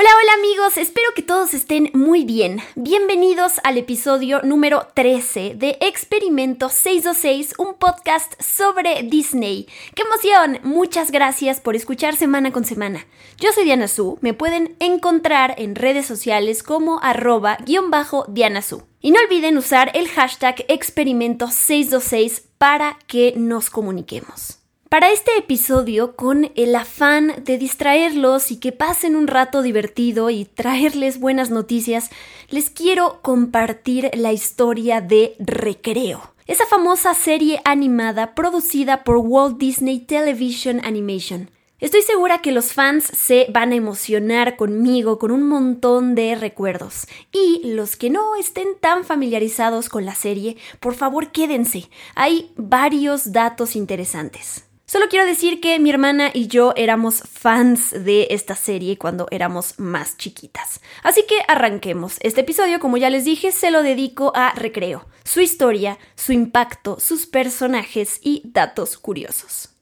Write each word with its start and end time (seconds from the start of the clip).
Hola, 0.00 0.10
hola 0.22 0.34
amigos, 0.34 0.76
espero 0.76 1.08
que 1.12 1.22
todos 1.22 1.54
estén 1.54 1.90
muy 1.92 2.24
bien. 2.24 2.60
Bienvenidos 2.76 3.54
al 3.64 3.78
episodio 3.78 4.40
número 4.44 4.86
13 4.94 5.54
de 5.56 5.76
Experimento 5.80 6.68
626, 6.68 7.54
un 7.58 7.74
podcast 7.74 8.40
sobre 8.40 9.02
Disney. 9.02 9.66
¡Qué 9.96 10.02
emoción! 10.02 10.60
Muchas 10.62 11.10
gracias 11.10 11.58
por 11.58 11.74
escuchar 11.74 12.14
semana 12.14 12.52
con 12.52 12.64
semana. 12.64 13.08
Yo 13.40 13.50
soy 13.50 13.64
Diana 13.64 13.88
Su, 13.88 14.18
me 14.20 14.34
pueden 14.34 14.76
encontrar 14.78 15.56
en 15.58 15.74
redes 15.74 16.06
sociales 16.06 16.62
como 16.62 17.00
arroba 17.02 17.56
guion 17.66 17.90
bajo 17.90 18.24
Diana 18.28 18.62
Su. 18.62 18.84
Y 19.00 19.10
no 19.10 19.18
olviden 19.18 19.58
usar 19.58 19.90
el 19.94 20.06
hashtag 20.06 20.64
Experimento 20.68 21.48
626 21.48 22.44
para 22.56 23.00
que 23.08 23.34
nos 23.36 23.68
comuniquemos. 23.68 24.58
Para 24.88 25.12
este 25.12 25.36
episodio, 25.36 26.16
con 26.16 26.50
el 26.54 26.74
afán 26.74 27.44
de 27.44 27.58
distraerlos 27.58 28.50
y 28.50 28.56
que 28.56 28.72
pasen 28.72 29.16
un 29.16 29.26
rato 29.26 29.60
divertido 29.60 30.30
y 30.30 30.46
traerles 30.46 31.20
buenas 31.20 31.50
noticias, 31.50 32.08
les 32.48 32.70
quiero 32.70 33.20
compartir 33.20 34.10
la 34.14 34.32
historia 34.32 35.02
de 35.02 35.34
Recreo, 35.40 36.32
esa 36.46 36.64
famosa 36.64 37.12
serie 37.12 37.60
animada 37.66 38.34
producida 38.34 39.04
por 39.04 39.18
Walt 39.18 39.58
Disney 39.58 40.00
Television 40.00 40.82
Animation. 40.82 41.50
Estoy 41.80 42.00
segura 42.00 42.40
que 42.40 42.50
los 42.50 42.72
fans 42.72 43.04
se 43.04 43.46
van 43.52 43.72
a 43.72 43.76
emocionar 43.76 44.56
conmigo 44.56 45.18
con 45.18 45.30
un 45.32 45.46
montón 45.46 46.14
de 46.14 46.34
recuerdos. 46.34 47.06
Y 47.30 47.60
los 47.74 47.94
que 47.94 48.08
no 48.08 48.36
estén 48.36 48.68
tan 48.80 49.04
familiarizados 49.04 49.90
con 49.90 50.06
la 50.06 50.14
serie, 50.14 50.56
por 50.80 50.94
favor 50.94 51.30
quédense. 51.30 51.90
Hay 52.14 52.50
varios 52.56 53.32
datos 53.32 53.76
interesantes. 53.76 54.67
Solo 54.90 55.08
quiero 55.10 55.26
decir 55.26 55.60
que 55.60 55.78
mi 55.78 55.90
hermana 55.90 56.30
y 56.32 56.46
yo 56.46 56.72
éramos 56.74 57.20
fans 57.20 57.90
de 57.90 58.28
esta 58.30 58.54
serie 58.54 58.96
cuando 58.96 59.26
éramos 59.30 59.78
más 59.78 60.16
chiquitas. 60.16 60.80
Así 61.02 61.26
que 61.28 61.34
arranquemos. 61.46 62.16
Este 62.20 62.40
episodio, 62.40 62.80
como 62.80 62.96
ya 62.96 63.10
les 63.10 63.26
dije, 63.26 63.52
se 63.52 63.70
lo 63.70 63.82
dedico 63.82 64.32
a 64.34 64.52
Recreo, 64.54 65.04
su 65.24 65.42
historia, 65.42 65.98
su 66.14 66.32
impacto, 66.32 66.98
sus 67.00 67.26
personajes 67.26 68.18
y 68.22 68.40
datos 68.46 68.96
curiosos. 68.96 69.77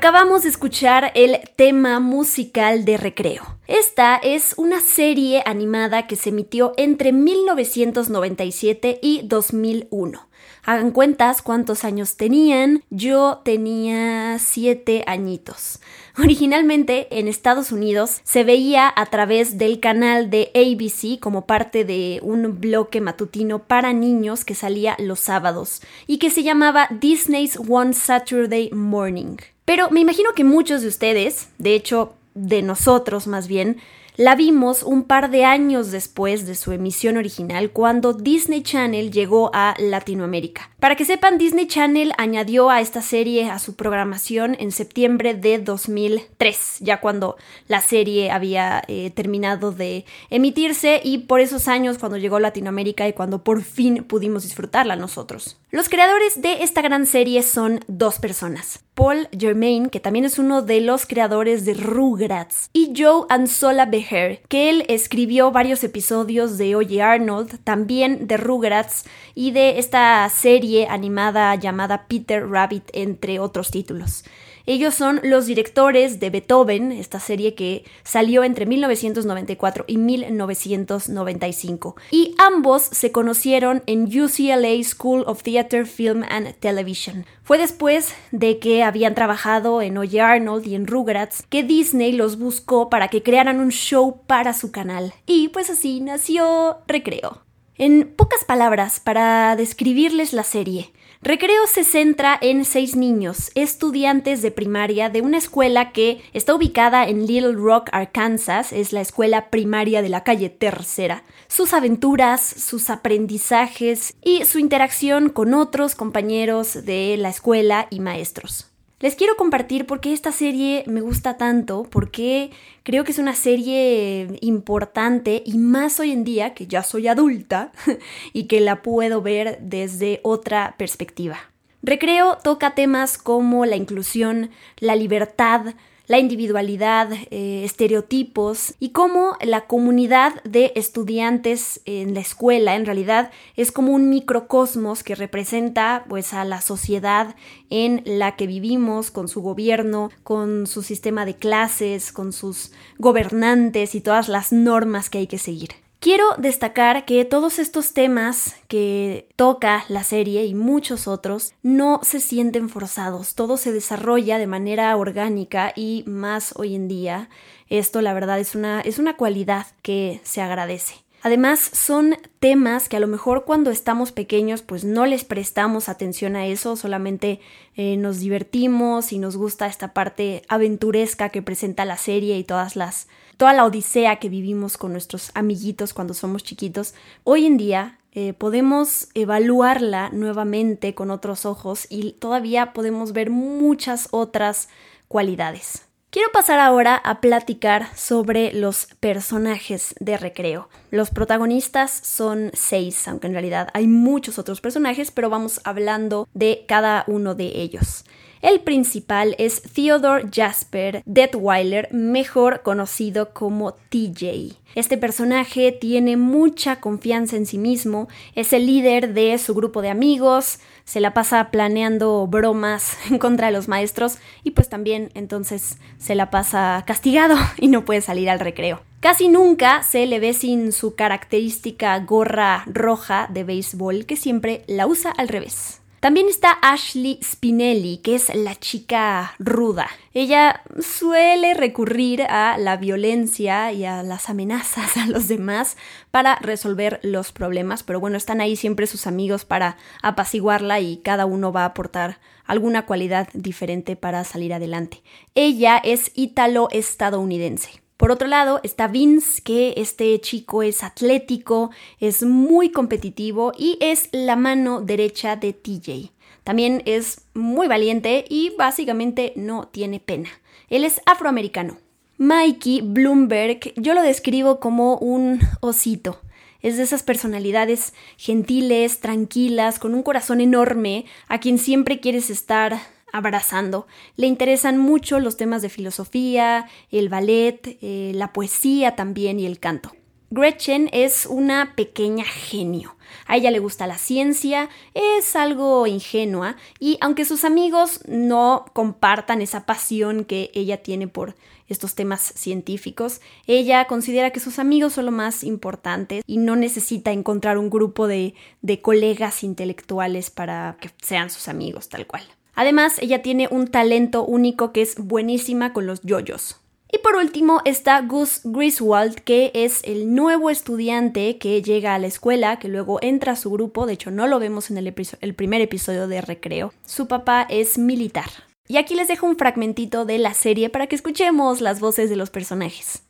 Acabamos 0.00 0.44
de 0.44 0.48
escuchar 0.48 1.12
el 1.14 1.40
tema 1.56 2.00
musical 2.00 2.86
de 2.86 2.96
Recreo. 2.96 3.58
Esta 3.66 4.16
es 4.16 4.54
una 4.56 4.80
serie 4.80 5.42
animada 5.44 6.06
que 6.06 6.16
se 6.16 6.30
emitió 6.30 6.72
entre 6.78 7.12
1997 7.12 8.98
y 9.02 9.20
2001. 9.24 10.26
Hagan 10.64 10.92
cuentas 10.92 11.42
cuántos 11.42 11.84
años 11.84 12.16
tenían. 12.16 12.82
Yo 12.88 13.42
tenía 13.44 14.38
7 14.38 15.04
añitos. 15.06 15.80
Originalmente 16.18 17.18
en 17.18 17.28
Estados 17.28 17.70
Unidos 17.70 18.22
se 18.24 18.42
veía 18.42 18.90
a 18.96 19.04
través 19.04 19.58
del 19.58 19.80
canal 19.80 20.30
de 20.30 20.50
ABC 20.54 21.20
como 21.20 21.44
parte 21.44 21.84
de 21.84 22.20
un 22.22 22.58
bloque 22.58 23.02
matutino 23.02 23.64
para 23.64 23.92
niños 23.92 24.46
que 24.46 24.54
salía 24.54 24.96
los 24.98 25.20
sábados 25.20 25.82
y 26.06 26.16
que 26.16 26.30
se 26.30 26.42
llamaba 26.42 26.88
Disney's 26.90 27.58
One 27.68 27.92
Saturday 27.92 28.70
Morning. 28.72 29.36
Pero 29.70 29.88
me 29.88 30.00
imagino 30.00 30.32
que 30.32 30.42
muchos 30.42 30.82
de 30.82 30.88
ustedes, 30.88 31.48
de 31.58 31.76
hecho 31.76 32.14
de 32.34 32.60
nosotros 32.60 33.28
más 33.28 33.46
bien, 33.46 33.76
la 34.16 34.34
vimos 34.34 34.82
un 34.82 35.04
par 35.04 35.30
de 35.30 35.44
años 35.44 35.92
después 35.92 36.44
de 36.44 36.56
su 36.56 36.72
emisión 36.72 37.16
original 37.16 37.70
cuando 37.70 38.12
Disney 38.12 38.64
Channel 38.64 39.12
llegó 39.12 39.52
a 39.54 39.76
Latinoamérica. 39.78 40.70
Para 40.80 40.96
que 40.96 41.04
sepan, 41.04 41.38
Disney 41.38 41.68
Channel 41.68 42.14
añadió 42.18 42.68
a 42.68 42.80
esta 42.80 43.00
serie 43.00 43.48
a 43.48 43.60
su 43.60 43.76
programación 43.76 44.56
en 44.58 44.72
septiembre 44.72 45.34
de 45.34 45.60
2003, 45.60 46.78
ya 46.80 47.00
cuando 47.00 47.36
la 47.68 47.80
serie 47.80 48.32
había 48.32 48.82
eh, 48.88 49.12
terminado 49.14 49.70
de 49.70 50.04
emitirse 50.30 51.00
y 51.04 51.18
por 51.18 51.38
esos 51.38 51.68
años 51.68 51.98
cuando 51.98 52.18
llegó 52.18 52.38
a 52.38 52.40
Latinoamérica 52.40 53.06
y 53.06 53.12
cuando 53.12 53.44
por 53.44 53.62
fin 53.62 54.02
pudimos 54.02 54.42
disfrutarla 54.42 54.96
nosotros. 54.96 55.59
Los 55.72 55.88
creadores 55.88 56.42
de 56.42 56.64
esta 56.64 56.82
gran 56.82 57.06
serie 57.06 57.44
son 57.44 57.78
dos 57.86 58.18
personas. 58.18 58.80
Paul 58.96 59.28
Germain, 59.30 59.88
que 59.88 60.00
también 60.00 60.24
es 60.24 60.36
uno 60.36 60.62
de 60.62 60.80
los 60.80 61.06
creadores 61.06 61.64
de 61.64 61.74
Rugrats, 61.74 62.70
y 62.72 62.92
Joe 62.96 63.24
Ansola 63.28 63.86
Beher, 63.86 64.42
que 64.48 64.68
él 64.68 64.84
escribió 64.88 65.52
varios 65.52 65.84
episodios 65.84 66.58
de 66.58 66.74
Oye 66.74 67.02
Arnold, 67.02 67.60
también 67.62 68.26
de 68.26 68.36
Rugrats 68.36 69.04
y 69.36 69.52
de 69.52 69.78
esta 69.78 70.28
serie 70.28 70.88
animada 70.88 71.54
llamada 71.54 72.08
Peter 72.08 72.48
Rabbit, 72.48 72.90
entre 72.92 73.38
otros 73.38 73.70
títulos. 73.70 74.24
Ellos 74.70 74.94
son 74.94 75.18
los 75.24 75.46
directores 75.46 76.20
de 76.20 76.30
Beethoven, 76.30 76.92
esta 76.92 77.18
serie 77.18 77.56
que 77.56 77.82
salió 78.04 78.44
entre 78.44 78.66
1994 78.66 79.84
y 79.88 79.96
1995. 79.96 81.96
Y 82.12 82.36
ambos 82.38 82.82
se 82.82 83.10
conocieron 83.10 83.82
en 83.86 84.04
UCLA 84.04 84.80
School 84.84 85.24
of 85.26 85.42
Theatre, 85.42 85.86
Film 85.86 86.22
and 86.30 86.54
Television. 86.60 87.26
Fue 87.42 87.58
después 87.58 88.14
de 88.30 88.60
que 88.60 88.84
habían 88.84 89.16
trabajado 89.16 89.82
en 89.82 89.98
Oye 89.98 90.20
Arnold 90.20 90.64
y 90.64 90.76
en 90.76 90.86
Rugrats 90.86 91.42
que 91.48 91.64
Disney 91.64 92.12
los 92.12 92.38
buscó 92.38 92.90
para 92.90 93.08
que 93.08 93.24
crearan 93.24 93.58
un 93.58 93.70
show 93.70 94.20
para 94.28 94.52
su 94.52 94.70
canal. 94.70 95.12
Y 95.26 95.48
pues 95.48 95.68
así 95.68 96.00
nació 96.00 96.78
Recreo. 96.86 97.42
En 97.74 98.12
pocas 98.14 98.44
palabras, 98.44 99.00
para 99.00 99.56
describirles 99.56 100.34
la 100.34 100.44
serie, 100.44 100.92
Recreo 101.22 101.66
se 101.66 101.84
centra 101.84 102.38
en 102.40 102.64
seis 102.64 102.96
niños, 102.96 103.50
estudiantes 103.54 104.40
de 104.40 104.50
primaria 104.50 105.10
de 105.10 105.20
una 105.20 105.36
escuela 105.36 105.92
que 105.92 106.22
está 106.32 106.54
ubicada 106.54 107.06
en 107.06 107.26
Little 107.26 107.52
Rock, 107.52 107.90
Arkansas, 107.92 108.72
es 108.72 108.94
la 108.94 109.02
escuela 109.02 109.50
primaria 109.50 110.00
de 110.00 110.08
la 110.08 110.24
calle 110.24 110.48
Tercera. 110.48 111.22
Sus 111.46 111.74
aventuras, 111.74 112.40
sus 112.40 112.88
aprendizajes 112.88 114.14
y 114.24 114.46
su 114.46 114.58
interacción 114.58 115.28
con 115.28 115.52
otros 115.52 115.94
compañeros 115.94 116.86
de 116.86 117.18
la 117.18 117.28
escuela 117.28 117.86
y 117.90 118.00
maestros. 118.00 118.69
Les 119.00 119.16
quiero 119.16 119.34
compartir 119.34 119.86
por 119.86 120.00
qué 120.00 120.12
esta 120.12 120.30
serie 120.30 120.84
me 120.86 121.00
gusta 121.00 121.38
tanto, 121.38 121.84
porque 121.84 122.50
creo 122.82 123.02
que 123.02 123.12
es 123.12 123.18
una 123.18 123.34
serie 123.34 124.28
importante 124.42 125.42
y 125.46 125.56
más 125.56 125.98
hoy 126.00 126.10
en 126.10 126.22
día 126.22 126.52
que 126.52 126.66
ya 126.66 126.82
soy 126.82 127.08
adulta 127.08 127.72
y 128.34 128.44
que 128.44 128.60
la 128.60 128.82
puedo 128.82 129.22
ver 129.22 129.58
desde 129.62 130.20
otra 130.22 130.74
perspectiva. 130.76 131.38
Recreo 131.82 132.36
toca 132.44 132.74
temas 132.74 133.16
como 133.16 133.64
la 133.64 133.76
inclusión, 133.76 134.50
la 134.80 134.96
libertad, 134.96 135.74
la 136.10 136.18
individualidad, 136.18 137.08
eh, 137.30 137.62
estereotipos 137.62 138.74
y 138.80 138.90
cómo 138.90 139.36
la 139.42 139.68
comunidad 139.68 140.42
de 140.42 140.72
estudiantes 140.74 141.80
en 141.84 142.14
la 142.14 142.20
escuela 142.20 142.74
en 142.74 142.84
realidad 142.84 143.30
es 143.54 143.70
como 143.70 143.92
un 143.92 144.10
microcosmos 144.10 145.04
que 145.04 145.14
representa 145.14 146.04
pues 146.08 146.34
a 146.34 146.44
la 146.44 146.62
sociedad 146.62 147.36
en 147.70 148.02
la 148.04 148.34
que 148.34 148.48
vivimos, 148.48 149.12
con 149.12 149.28
su 149.28 149.40
gobierno, 149.40 150.10
con 150.24 150.66
su 150.66 150.82
sistema 150.82 151.24
de 151.24 151.36
clases, 151.36 152.10
con 152.10 152.32
sus 152.32 152.72
gobernantes 152.98 153.94
y 153.94 154.00
todas 154.00 154.28
las 154.28 154.50
normas 154.50 155.10
que 155.10 155.18
hay 155.18 155.26
que 155.28 155.38
seguir. 155.38 155.89
Quiero 156.00 156.24
destacar 156.38 157.04
que 157.04 157.26
todos 157.26 157.58
estos 157.58 157.92
temas 157.92 158.56
que 158.68 159.28
toca 159.36 159.84
la 159.88 160.02
serie 160.02 160.46
y 160.46 160.54
muchos 160.54 161.06
otros 161.06 161.52
no 161.62 162.00
se 162.02 162.20
sienten 162.20 162.70
forzados, 162.70 163.34
todo 163.34 163.58
se 163.58 163.70
desarrolla 163.70 164.38
de 164.38 164.46
manera 164.46 164.96
orgánica 164.96 165.74
y 165.76 166.02
más 166.06 166.54
hoy 166.56 166.74
en 166.74 166.88
día. 166.88 167.28
Esto 167.68 168.00
la 168.00 168.14
verdad 168.14 168.40
es 168.40 168.54
una, 168.54 168.80
es 168.80 168.98
una 168.98 169.18
cualidad 169.18 169.66
que 169.82 170.22
se 170.24 170.40
agradece. 170.40 170.94
Además, 171.20 171.60
son 171.60 172.16
temas 172.38 172.88
que 172.88 172.96
a 172.96 173.00
lo 173.00 173.06
mejor 173.06 173.44
cuando 173.44 173.70
estamos 173.70 174.10
pequeños 174.10 174.62
pues 174.62 174.84
no 174.84 175.04
les 175.04 175.24
prestamos 175.24 175.90
atención 175.90 176.34
a 176.34 176.46
eso, 176.46 176.76
solamente 176.76 177.40
eh, 177.76 177.98
nos 177.98 178.20
divertimos 178.20 179.12
y 179.12 179.18
nos 179.18 179.36
gusta 179.36 179.66
esta 179.66 179.92
parte 179.92 180.44
aventuresca 180.48 181.28
que 181.28 181.42
presenta 181.42 181.84
la 181.84 181.98
serie 181.98 182.38
y 182.38 182.44
todas 182.44 182.74
las, 182.74 183.06
toda 183.40 183.54
la 183.54 183.64
odisea 183.64 184.16
que 184.16 184.28
vivimos 184.28 184.76
con 184.76 184.92
nuestros 184.92 185.30
amiguitos 185.32 185.94
cuando 185.94 186.12
somos 186.12 186.44
chiquitos. 186.44 186.92
Hoy 187.24 187.46
en 187.46 187.56
día 187.56 187.98
eh, 188.12 188.34
podemos 188.34 189.08
evaluarla 189.14 190.10
nuevamente 190.10 190.94
con 190.94 191.10
otros 191.10 191.46
ojos 191.46 191.86
y 191.88 192.12
todavía 192.12 192.74
podemos 192.74 193.14
ver 193.14 193.30
muchas 193.30 194.08
otras 194.10 194.68
cualidades. 195.08 195.86
Quiero 196.10 196.30
pasar 196.32 196.60
ahora 196.60 196.96
a 196.96 197.22
platicar 197.22 197.86
sobre 197.96 198.52
los 198.52 198.88
personajes 199.00 199.94
de 200.00 200.18
recreo. 200.18 200.68
Los 200.90 201.08
protagonistas 201.08 201.90
son 201.90 202.50
seis, 202.52 203.08
aunque 203.08 203.28
en 203.28 203.32
realidad 203.32 203.68
hay 203.72 203.86
muchos 203.86 204.38
otros 204.38 204.60
personajes, 204.60 205.10
pero 205.10 205.30
vamos 205.30 205.62
hablando 205.64 206.28
de 206.34 206.66
cada 206.68 207.04
uno 207.06 207.34
de 207.34 207.62
ellos. 207.62 208.04
El 208.42 208.60
principal 208.60 209.34
es 209.38 209.60
Theodore 209.60 210.28
Jasper 210.32 211.02
Detweiler, 211.04 211.88
mejor 211.92 212.62
conocido 212.62 213.34
como 213.34 213.74
TJ. 213.74 214.56
Este 214.74 214.96
personaje 214.96 215.72
tiene 215.72 216.16
mucha 216.16 216.80
confianza 216.80 217.36
en 217.36 217.44
sí 217.44 217.58
mismo, 217.58 218.08
es 218.34 218.54
el 218.54 218.64
líder 218.64 219.12
de 219.12 219.36
su 219.36 219.52
grupo 219.54 219.82
de 219.82 219.90
amigos, 219.90 220.58
se 220.84 221.00
la 221.00 221.12
pasa 221.12 221.50
planeando 221.50 222.26
bromas 222.26 222.96
en 223.10 223.18
contra 223.18 223.48
de 223.48 223.52
los 223.52 223.68
maestros 223.68 224.16
y 224.42 224.52
pues 224.52 224.70
también 224.70 225.10
entonces 225.14 225.76
se 225.98 226.14
la 226.14 226.30
pasa 226.30 226.82
castigado 226.86 227.36
y 227.58 227.68
no 227.68 227.84
puede 227.84 228.00
salir 228.00 228.30
al 228.30 228.40
recreo. 228.40 228.80
Casi 229.00 229.28
nunca 229.28 229.82
se 229.82 230.06
le 230.06 230.18
ve 230.18 230.32
sin 230.32 230.72
su 230.72 230.94
característica 230.94 231.98
gorra 231.98 232.64
roja 232.66 233.28
de 233.30 233.44
béisbol 233.44 234.06
que 234.06 234.16
siempre 234.16 234.62
la 234.66 234.86
usa 234.86 235.10
al 235.10 235.28
revés. 235.28 235.79
También 236.00 236.28
está 236.28 236.58
Ashley 236.62 237.20
Spinelli, 237.22 237.98
que 237.98 238.14
es 238.14 238.34
la 238.34 238.54
chica 238.54 239.34
ruda. 239.38 239.86
Ella 240.14 240.62
suele 240.80 241.52
recurrir 241.52 242.22
a 242.22 242.56
la 242.56 242.78
violencia 242.78 243.70
y 243.72 243.84
a 243.84 244.02
las 244.02 244.30
amenazas 244.30 244.96
a 244.96 245.04
los 245.06 245.28
demás 245.28 245.76
para 246.10 246.36
resolver 246.36 247.00
los 247.02 247.32
problemas, 247.32 247.82
pero 247.82 248.00
bueno, 248.00 248.16
están 248.16 248.40
ahí 248.40 248.56
siempre 248.56 248.86
sus 248.86 249.06
amigos 249.06 249.44
para 249.44 249.76
apaciguarla 250.02 250.80
y 250.80 250.96
cada 250.96 251.26
uno 251.26 251.52
va 251.52 251.64
a 251.64 251.66
aportar 251.66 252.18
alguna 252.46 252.86
cualidad 252.86 253.28
diferente 253.34 253.94
para 253.94 254.24
salir 254.24 254.54
adelante. 254.54 255.02
Ella 255.34 255.76
es 255.84 256.12
ítalo-estadounidense. 256.14 257.82
Por 258.00 258.10
otro 258.10 258.28
lado 258.28 258.60
está 258.62 258.88
Vince, 258.88 259.42
que 259.42 259.74
este 259.76 260.18
chico 260.22 260.62
es 260.62 260.82
atlético, 260.82 261.70
es 261.98 262.22
muy 262.22 262.72
competitivo 262.72 263.52
y 263.58 263.76
es 263.78 264.08
la 264.10 264.36
mano 264.36 264.80
derecha 264.80 265.36
de 265.36 265.52
TJ. 265.52 266.10
También 266.42 266.82
es 266.86 267.26
muy 267.34 267.68
valiente 267.68 268.24
y 268.26 268.54
básicamente 268.56 269.34
no 269.36 269.68
tiene 269.68 270.00
pena. 270.00 270.30
Él 270.70 270.84
es 270.84 271.02
afroamericano. 271.04 271.76
Mikey 272.16 272.80
Bloomberg 272.80 273.74
yo 273.76 273.92
lo 273.92 274.00
describo 274.00 274.60
como 274.60 274.96
un 274.96 275.38
osito. 275.60 276.22
Es 276.62 276.78
de 276.78 276.84
esas 276.84 277.02
personalidades 277.02 277.92
gentiles, 278.16 279.00
tranquilas, 279.00 279.78
con 279.78 279.94
un 279.94 280.02
corazón 280.02 280.40
enorme, 280.40 281.04
a 281.28 281.38
quien 281.38 281.58
siempre 281.58 282.00
quieres 282.00 282.30
estar 282.30 282.80
abrazando. 283.12 283.86
Le 284.16 284.26
interesan 284.26 284.78
mucho 284.78 285.20
los 285.20 285.36
temas 285.36 285.62
de 285.62 285.68
filosofía, 285.68 286.68
el 286.90 287.08
ballet, 287.08 287.78
eh, 287.80 288.12
la 288.14 288.32
poesía 288.32 288.96
también 288.96 289.40
y 289.40 289.46
el 289.46 289.58
canto. 289.58 289.92
Gretchen 290.32 290.88
es 290.92 291.26
una 291.26 291.74
pequeña 291.74 292.24
genio. 292.24 292.94
A 293.26 293.36
ella 293.36 293.50
le 293.50 293.58
gusta 293.58 293.88
la 293.88 293.98
ciencia, 293.98 294.68
es 294.94 295.34
algo 295.34 295.88
ingenua 295.88 296.54
y 296.78 296.98
aunque 297.00 297.24
sus 297.24 297.42
amigos 297.44 298.00
no 298.06 298.64
compartan 298.72 299.42
esa 299.42 299.66
pasión 299.66 300.24
que 300.24 300.52
ella 300.54 300.84
tiene 300.84 301.08
por 301.08 301.34
estos 301.66 301.96
temas 301.96 302.20
científicos, 302.20 303.20
ella 303.48 303.86
considera 303.86 304.30
que 304.30 304.38
sus 304.38 304.60
amigos 304.60 304.92
son 304.92 305.06
lo 305.06 305.12
más 305.12 305.42
importante 305.42 306.22
y 306.26 306.36
no 306.36 306.54
necesita 306.54 307.10
encontrar 307.10 307.58
un 307.58 307.68
grupo 307.68 308.06
de, 308.06 308.34
de 308.62 308.80
colegas 308.80 309.42
intelectuales 309.42 310.30
para 310.30 310.76
que 310.80 310.90
sean 311.02 311.30
sus 311.30 311.48
amigos 311.48 311.88
tal 311.88 312.06
cual. 312.06 312.22
Además, 312.54 312.98
ella 313.00 313.22
tiene 313.22 313.48
un 313.50 313.68
talento 313.68 314.24
único 314.24 314.72
que 314.72 314.82
es 314.82 314.96
buenísima 314.96 315.72
con 315.72 315.86
los 315.86 316.02
yoyos. 316.02 316.60
Y 316.92 316.98
por 316.98 317.14
último 317.14 317.60
está 317.64 318.00
Gus 318.00 318.40
Griswold, 318.42 319.14
que 319.14 319.52
es 319.54 319.80
el 319.84 320.12
nuevo 320.12 320.50
estudiante 320.50 321.38
que 321.38 321.62
llega 321.62 321.94
a 321.94 321.98
la 322.00 322.08
escuela, 322.08 322.58
que 322.58 322.68
luego 322.68 322.98
entra 323.00 323.32
a 323.32 323.36
su 323.36 323.50
grupo, 323.50 323.86
de 323.86 323.92
hecho 323.92 324.10
no 324.10 324.26
lo 324.26 324.40
vemos 324.40 324.70
en 324.70 324.78
el, 324.78 324.92
el, 325.20 325.34
primer 325.34 325.60
episodio 325.60 326.08
de 326.08 326.20
Recreo. 326.20 326.72
Su 326.84 327.06
papá 327.06 327.46
es 327.48 327.78
militar. 327.78 328.30
Y 328.66 328.76
aquí 328.76 328.94
les 328.94 329.08
dejo 329.08 329.26
un 329.26 329.36
fragmentito 329.36 330.04
de 330.04 330.18
la 330.18 330.34
serie 330.34 330.68
para 330.68 330.88
que 330.88 330.96
escuchemos 330.96 331.60
las 331.60 331.78
voces 331.78 332.10
de 332.10 332.16
los 332.16 332.30
personajes. 332.30 333.04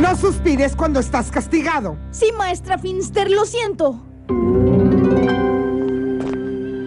No 0.00 0.14
suspires 0.14 0.76
cuando 0.76 1.00
estás 1.00 1.30
castigado. 1.30 1.98
Sí, 2.12 2.30
maestra 2.36 2.78
Finster, 2.78 3.30
lo 3.30 3.44
siento. 3.44 4.00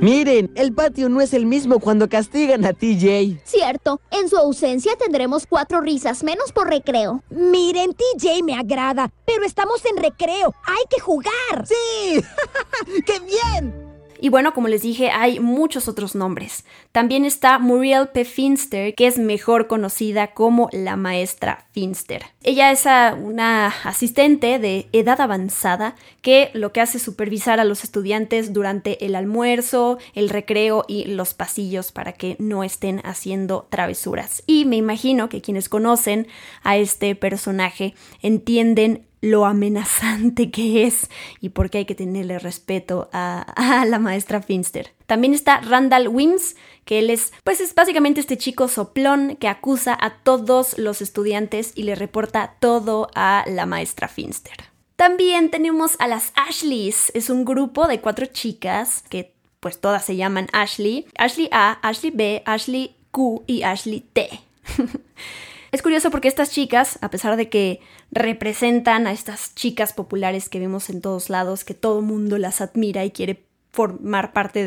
Miren, 0.01 0.51
el 0.56 0.74
patio 0.74 1.09
no 1.09 1.21
es 1.21 1.31
el 1.31 1.45
mismo 1.45 1.80
cuando 1.80 2.09
castigan 2.09 2.65
a 2.65 2.74
TJ. 2.74 3.39
Cierto, 3.44 4.01
en 4.09 4.30
su 4.30 4.36
ausencia 4.36 4.94
tendremos 4.95 5.45
cuatro 5.45 5.80
risas 5.80 6.24
menos 6.24 6.51
por 6.51 6.68
recreo. 6.68 7.21
Miren, 7.30 7.94
TJ 7.94 8.42
me 8.44 8.56
agrada, 8.56 9.12
pero 9.27 9.45
estamos 9.45 9.86
en 9.86 9.98
recreo. 9.98 10.56
Hay 10.65 10.83
que 10.89 11.00
jugar. 11.00 11.68
Sí. 11.68 12.19
¡Qué 13.06 13.19
bien! 13.19 13.91
Y 14.22 14.30
bueno, 14.30 14.54
como 14.54 14.68
les 14.68 14.84
dije, 14.84 15.10
hay 15.10 15.40
muchos 15.40 15.88
otros 15.88 16.14
nombres. 16.14 16.64
También 16.92 17.26
está 17.26 17.58
Muriel 17.58 18.10
P. 18.10 18.24
Finster, 18.24 18.94
que 18.94 19.08
es 19.08 19.18
mejor 19.18 19.66
conocida 19.66 20.28
como 20.28 20.70
la 20.72 20.96
maestra 20.96 21.66
Finster. 21.72 22.25
Ella 22.44 22.72
es 22.72 22.86
una 22.86 23.74
asistente 23.84 24.60
de 24.60 24.88
edad 24.94 25.20
avanzada 25.20 25.96
que 26.22 26.51
lo 26.54 26.72
que 26.72 26.82
hace 26.82 26.98
es 26.98 27.04
supervisar 27.04 27.60
a 27.60 27.66
los 27.66 27.84
estudiantes 27.84 28.54
durante 28.54 29.04
el 29.08 29.16
almuerzo, 29.16 29.98
el 30.13 30.30
recreo 30.30 30.86
y 30.88 31.06
los 31.06 31.34
pasillos 31.34 31.92
para 31.92 32.13
que 32.13 32.36
no 32.38 32.63
estén 32.63 33.01
haciendo 33.04 33.68
travesuras. 33.72 34.44
Y 34.46 34.66
me 34.66 34.75
imagino 34.75 35.30
que 35.30 35.42
quienes 35.42 35.68
conocen 35.68 36.28
a 36.62 36.78
este 36.78 37.16
personaje 37.16 37.96
entienden 38.22 39.08
lo 39.22 39.46
amenazante 39.46 40.50
que 40.51 40.84
es 40.84 41.10
y 41.40 41.50
por 41.50 41.70
qué 41.70 41.80
hay 41.80 41.86
que 41.86 41.96
tenerle 41.96 42.40
respeto 42.40 43.10
a, 43.13 43.86
la 43.88 44.00
maestra 44.00 44.42
Finster. 44.42 44.94
También 45.06 45.34
está 45.34 45.62
Randall 45.62 46.08
Wims, 46.08 46.56
que 46.86 47.00
él 47.00 47.10
es, 47.10 47.32
pues 47.44 47.62
es 47.62 47.74
básicamente 47.75 48.20
este 48.20 48.38
chico 48.38 48.68
soplón 48.68 49.38
que 49.38 49.48
acusa 49.48 49.98
a 50.00 50.18
todos 50.24 50.78
los 50.78 51.01
estudiantes 51.01 51.74
y 51.75 51.84
le 51.84 51.96
reporta 51.96 52.56
todo 52.60 53.10
a 53.16 53.44
la 53.48 53.66
maestra 53.66 54.08
Finster. 54.08 54.56
También 54.96 55.50
tenemos 55.50 55.96
a 56.00 56.08
las 56.08 56.32
Ashleys, 56.36 57.12
es 57.16 57.30
un 57.30 57.46
grupo 57.46 57.88
de 57.88 58.01
cuatro 58.01 58.25
chicas 58.28 59.04
que 59.10 59.34
pues 59.60 59.80
todas 59.80 60.04
se 60.04 60.16
llaman 60.16 60.48
Ashley, 60.54 61.08
Ashley 61.18 61.48
A, 61.51 61.74
Ashley 61.88 62.12
B, 62.12 62.44
Ashley 62.46 62.96
Q 63.12 63.44
y 63.46 63.63
Ashley 63.63 64.01
T. 64.13 64.30
Es 65.72 65.82
curioso 65.82 66.12
porque 66.12 66.28
estas 66.28 66.51
chicas, 66.51 67.00
a 67.01 67.10
pesar 67.10 67.38
de 67.38 67.48
que 67.48 67.80
representan 68.12 69.08
a 69.08 69.13
estas 69.13 69.56
chicas 69.56 69.94
populares 69.94 70.50
que 70.50 70.60
vemos 70.60 70.90
en 70.90 71.00
todos 71.00 71.30
lados, 71.30 71.63
que 71.63 71.74
todo 71.74 72.01
mundo 72.01 72.38
las 72.38 72.60
admira 72.60 73.06
y 73.06 73.12
quiere 73.12 73.46
formar 73.72 74.34
parte 74.34 74.66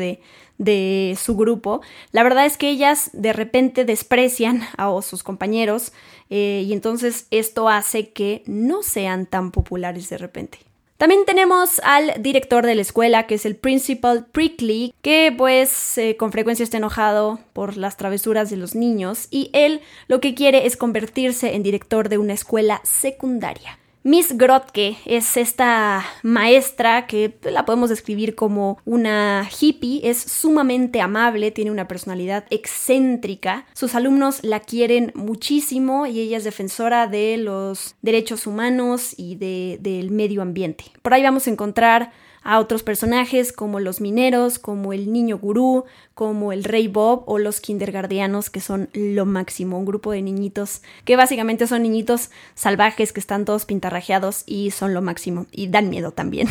de, 0.57 1.15
su 1.15 1.35
grupo, 1.37 1.81
la 2.11 2.23
verdad 2.23 2.47
es 2.47 2.57
que 2.57 2.69
ellas 2.69 3.11
de 3.13 3.33
repente 3.33 3.85
desprecian 3.85 4.61
a 4.77 4.99
sus 5.03 5.21
compañeros 5.21 5.93
eh, 6.31 6.63
y 6.65 6.73
entonces 6.73 7.27
esto 7.29 7.69
hace 7.69 8.09
que 8.09 8.41
no 8.47 8.81
sean 8.81 9.27
tan 9.27 9.51
populares 9.51 10.09
de 10.09 10.17
repente. 10.17 10.57
También 10.97 11.25
tenemos 11.25 11.81
al 11.83 12.13
director 12.19 12.65
de 12.65 12.73
la 12.73 12.81
escuela, 12.81 13.27
que 13.27 13.35
es 13.35 13.45
el 13.45 13.57
Principal 13.57 14.27
Prickly, 14.31 14.93
que 15.01 15.33
pues 15.37 15.97
eh, 15.97 16.15
con 16.15 16.31
frecuencia 16.31 16.63
está 16.63 16.77
enojado 16.77 17.39
por 17.51 17.75
las 17.75 17.97
travesuras 17.97 18.49
de 18.49 18.55
los 18.55 18.75
niños 18.75 19.27
y 19.29 19.49
él 19.51 19.81
lo 20.07 20.21
que 20.21 20.33
quiere 20.35 20.65
es 20.65 20.77
convertirse 20.77 21.53
en 21.53 21.63
director 21.63 22.07
de 22.07 22.17
una 22.17 22.33
escuela 22.33 22.79
secundaria. 22.83 23.77
Miss 24.07 24.37
Grotke 24.37 24.97
es 25.05 25.35
esta 25.35 26.05
maestra 26.21 27.07
que 27.07 27.39
la 27.41 27.65
podemos 27.65 27.89
describir 27.89 28.35
como 28.35 28.77
una 28.85 29.49
hippie, 29.59 30.07
es 30.07 30.19
sumamente 30.19 31.01
amable, 31.01 31.49
tiene 31.49 31.71
una 31.71 31.87
personalidad 31.87 32.45
excéntrica, 32.51 33.65
sus 33.73 33.95
alumnos 33.95 34.43
la 34.43 34.59
quieren 34.59 35.11
muchísimo 35.15 36.05
y 36.05 36.19
ella 36.19 36.37
es 36.37 36.43
defensora 36.43 37.07
de 37.07 37.37
los 37.37 37.95
derechos 38.03 38.45
humanos 38.45 39.15
y 39.17 39.37
del 39.37 40.11
medio 40.11 40.43
ambiente. 40.43 40.83
Por 41.01 41.15
ahí 41.15 41.23
vamos 41.23 41.47
a 41.47 41.49
encontrar 41.49 42.11
a 42.45 42.59
otros 42.59 42.83
personajes 42.83 43.51
como 43.51 43.79
los 43.79 43.99
mineros, 43.99 44.59
como 44.59 44.93
el 44.93 45.11
niño 45.11 45.39
gurú, 45.39 45.83
como 46.13 46.53
el 46.53 46.63
rey 46.63 46.87
Bob 46.87 47.23
o 47.25 47.39
los 47.39 47.59
kindergardianos 47.59 48.51
que 48.51 48.61
son 48.61 48.87
lo 48.93 49.25
máximo, 49.25 49.79
un 49.79 49.85
grupo 49.85 50.11
de 50.11 50.21
niñitos 50.21 50.83
que 51.05 51.15
básicamente 51.15 51.65
son 51.65 51.81
niñitos 51.81 52.29
salvajes 52.53 53.11
que 53.11 53.19
están 53.19 53.45
todos 53.45 53.65
pintarrajeados 53.65 54.43
y 54.45 54.69
son 54.71 54.93
lo 54.93 55.01
máximo 55.01 55.47
y 55.51 55.67
dan 55.67 55.89
miedo 55.89 56.11
también. 56.11 56.47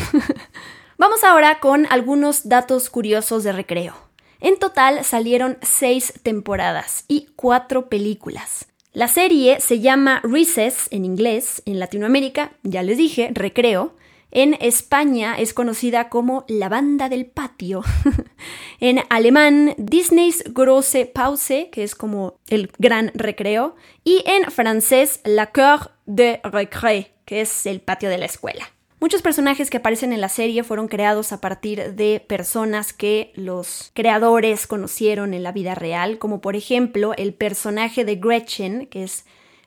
Vamos 0.97 1.23
ahora 1.23 1.59
con 1.61 1.87
algunos 1.89 2.49
datos 2.49 2.89
curiosos 2.89 3.45
de 3.45 3.53
recreo. 3.53 3.95
En 4.41 4.59
total 4.59 5.05
salieron 5.05 5.57
seis 5.61 6.13
temporadas 6.23 7.05
y 7.07 7.29
cuatro 7.37 7.87
películas. 7.87 8.67
La 8.91 9.07
serie 9.07 9.61
se 9.61 9.79
llama 9.79 10.21
Recess 10.23 10.87
en 10.91 11.05
inglés, 11.05 11.61
en 11.65 11.79
Latinoamérica, 11.79 12.51
ya 12.63 12.83
les 12.83 12.97
dije, 12.97 13.29
recreo, 13.33 13.93
en 14.35 14.57
España 14.59 15.35
es 15.39 15.53
conocida 15.53 16.09
como 16.09 16.43
la 16.49 16.67
banda 16.67 17.07
del 17.07 17.25
patio. 17.25 17.83
en 18.81 18.99
alemán, 19.09 19.73
Disney's 19.77 20.43
große 20.53 21.05
Pause, 21.05 21.69
que 21.71 21.83
es 21.83 21.95
como 21.95 22.37
el 22.47 22.69
gran 22.77 23.13
recreo. 23.15 23.77
Y 24.03 24.23
en 24.27 24.51
francés, 24.51 25.21
la 25.23 25.53
cour 25.53 25.91
de 26.05 26.41
récré, 26.43 27.13
que 27.23 27.39
es 27.39 27.65
el 27.65 27.79
patio 27.79 28.09
de 28.09 28.17
la 28.17 28.25
escuela. 28.25 28.69
Muchos 28.99 29.21
personajes 29.21 29.69
que 29.69 29.77
aparecen 29.77 30.11
en 30.11 30.19
la 30.19 30.29
serie 30.29 30.65
fueron 30.65 30.89
creados 30.89 31.31
a 31.31 31.39
partir 31.39 31.93
de 31.93 32.19
personas 32.19 32.91
que 32.91 33.31
los 33.35 33.91
creadores 33.93 34.67
conocieron 34.67 35.33
en 35.33 35.43
la 35.43 35.53
vida 35.53 35.75
real, 35.75 36.17
como 36.17 36.41
por 36.41 36.57
ejemplo 36.57 37.13
el 37.15 37.33
personaje 37.33 38.03
de 38.03 38.15
Gretchen, 38.17 38.87
que 38.87 39.03
es 39.03 39.25